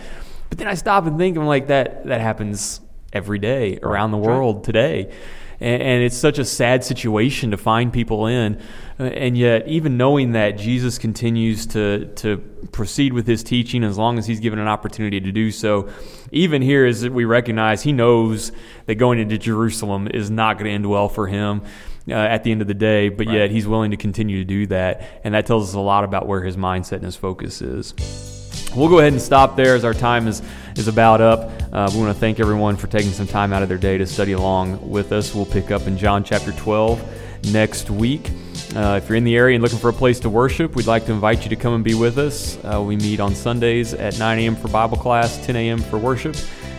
But 0.48 0.58
then 0.58 0.68
I 0.68 0.74
stop 0.74 1.06
and 1.06 1.18
think, 1.18 1.36
I'm 1.36 1.46
like, 1.46 1.66
that 1.68 2.06
that 2.06 2.20
happens 2.20 2.80
every 3.12 3.38
day 3.38 3.78
around 3.82 4.10
the 4.10 4.18
world 4.18 4.64
today. 4.64 5.12
And, 5.60 5.82
and 5.82 6.02
it's 6.02 6.16
such 6.16 6.38
a 6.38 6.44
sad 6.44 6.84
situation 6.84 7.50
to 7.50 7.56
find 7.56 7.92
people 7.92 8.26
in. 8.26 8.60
Uh, 8.98 9.04
and 9.04 9.36
yet, 9.36 9.66
even 9.68 9.96
knowing 9.96 10.32
that 10.32 10.52
Jesus 10.52 10.98
continues 10.98 11.66
to 11.66 12.06
to 12.16 12.38
proceed 12.72 13.12
with 13.12 13.26
his 13.26 13.42
teaching 13.42 13.84
as 13.84 13.98
long 13.98 14.18
as 14.18 14.26
he's 14.26 14.40
given 14.40 14.58
an 14.58 14.68
opportunity 14.68 15.20
to 15.20 15.32
do 15.32 15.50
so, 15.50 15.88
even 16.32 16.62
here 16.62 16.86
as 16.86 17.08
we 17.08 17.24
recognize 17.24 17.82
he 17.82 17.92
knows 17.92 18.52
that 18.86 18.96
going 18.96 19.18
into 19.18 19.38
Jerusalem 19.38 20.08
is 20.12 20.30
not 20.30 20.58
going 20.58 20.66
to 20.66 20.70
end 20.72 20.88
well 20.88 21.08
for 21.08 21.26
him. 21.26 21.62
Uh, 22.06 22.12
at 22.12 22.44
the 22.44 22.52
end 22.52 22.60
of 22.60 22.68
the 22.68 22.74
day, 22.74 23.08
but 23.08 23.26
right. 23.26 23.34
yet 23.34 23.50
he's 23.50 23.66
willing 23.66 23.90
to 23.90 23.96
continue 23.96 24.36
to 24.36 24.44
do 24.44 24.66
that. 24.66 25.22
And 25.24 25.32
that 25.32 25.46
tells 25.46 25.70
us 25.70 25.74
a 25.74 25.80
lot 25.80 26.04
about 26.04 26.26
where 26.26 26.42
his 26.42 26.54
mindset 26.54 26.96
and 26.96 27.04
his 27.04 27.16
focus 27.16 27.62
is. 27.62 28.33
We'll 28.76 28.88
go 28.88 28.98
ahead 28.98 29.12
and 29.12 29.22
stop 29.22 29.56
there 29.56 29.74
as 29.74 29.84
our 29.84 29.94
time 29.94 30.26
is, 30.26 30.42
is 30.76 30.88
about 30.88 31.20
up. 31.20 31.50
Uh, 31.72 31.90
we 31.92 32.00
want 32.00 32.14
to 32.14 32.20
thank 32.20 32.40
everyone 32.40 32.76
for 32.76 32.86
taking 32.86 33.12
some 33.12 33.26
time 33.26 33.52
out 33.52 33.62
of 33.62 33.68
their 33.68 33.78
day 33.78 33.98
to 33.98 34.06
study 34.06 34.32
along 34.32 34.90
with 34.90 35.12
us. 35.12 35.34
We'll 35.34 35.46
pick 35.46 35.70
up 35.70 35.86
in 35.86 35.96
John 35.96 36.24
chapter 36.24 36.52
12 36.52 37.52
next 37.52 37.90
week. 37.90 38.30
Uh, 38.74 39.00
if 39.02 39.08
you're 39.08 39.16
in 39.16 39.24
the 39.24 39.36
area 39.36 39.54
and 39.54 39.62
looking 39.62 39.78
for 39.78 39.90
a 39.90 39.92
place 39.92 40.18
to 40.20 40.30
worship, 40.30 40.74
we'd 40.74 40.86
like 40.86 41.06
to 41.06 41.12
invite 41.12 41.44
you 41.44 41.50
to 41.50 41.56
come 41.56 41.74
and 41.74 41.84
be 41.84 41.94
with 41.94 42.18
us. 42.18 42.58
Uh, 42.64 42.82
we 42.82 42.96
meet 42.96 43.20
on 43.20 43.34
Sundays 43.34 43.94
at 43.94 44.18
9 44.18 44.38
a.m. 44.38 44.56
for 44.56 44.68
Bible 44.68 44.96
class, 44.96 45.44
10 45.46 45.56
a.m. 45.56 45.78
for 45.80 45.98
worship 45.98 46.34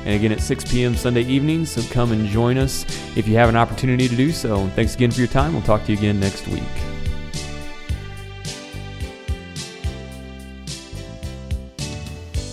and 0.05 0.13
again 0.13 0.31
at 0.31 0.39
6 0.39 0.71
p.m. 0.71 0.95
Sunday 0.95 1.23
evenings. 1.23 1.71
So 1.71 1.81
come 1.91 2.12
and 2.12 2.27
join 2.27 2.58
us 2.58 2.86
if 3.17 3.27
you 3.27 3.36
have 3.36 3.49
an 3.49 3.55
opportunity 3.55 4.08
to 4.08 4.15
do 4.15 4.31
so. 4.31 4.60
And 4.60 4.71
thanks 4.73 4.95
again 4.95 5.12
for 5.12 5.19
your 5.19 5.27
time. 5.27 5.53
We'll 5.53 5.63
talk 5.63 5.84
to 5.86 5.91
you 5.91 5.97
again 5.97 6.19
next 6.19 6.47
week. 6.47 6.85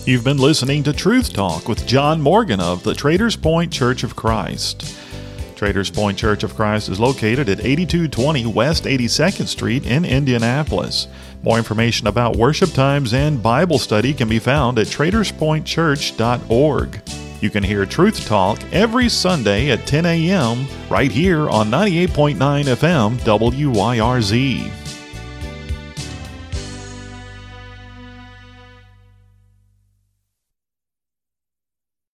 You've 0.05 0.25
been 0.25 0.37
listening 0.37 0.83
to 0.83 0.91
Truth 0.91 1.31
Talk 1.31 1.69
with 1.69 1.87
John 1.87 2.19
Morgan 2.19 2.59
of 2.59 2.83
the 2.83 2.93
Traders 2.93 3.37
Point 3.37 3.71
Church 3.71 4.03
of 4.03 4.17
Christ. 4.17 4.97
Traders 5.55 5.89
Point 5.89 6.17
Church 6.17 6.43
of 6.43 6.57
Christ 6.57 6.89
is 6.89 6.99
located 6.99 7.47
at 7.47 7.61
8220 7.61 8.47
West 8.47 8.83
82nd 8.83 9.47
Street 9.47 9.85
in 9.85 10.03
Indianapolis. 10.03 11.07
More 11.41 11.57
information 11.57 12.07
about 12.07 12.35
worship 12.35 12.71
times 12.71 13.13
and 13.13 13.41
Bible 13.41 13.79
study 13.79 14.13
can 14.13 14.27
be 14.27 14.39
found 14.39 14.77
at 14.77 14.87
traderspointchurch.org. 14.87 17.01
You 17.39 17.49
can 17.49 17.63
hear 17.63 17.85
Truth 17.85 18.25
Talk 18.25 18.59
every 18.73 19.07
Sunday 19.07 19.69
at 19.69 19.87
10 19.87 20.05
a.m. 20.05 20.67
right 20.89 21.11
here 21.11 21.49
on 21.49 21.71
98.9 21.71 22.35
FM 22.35 23.19
WYRZ. 23.19 24.82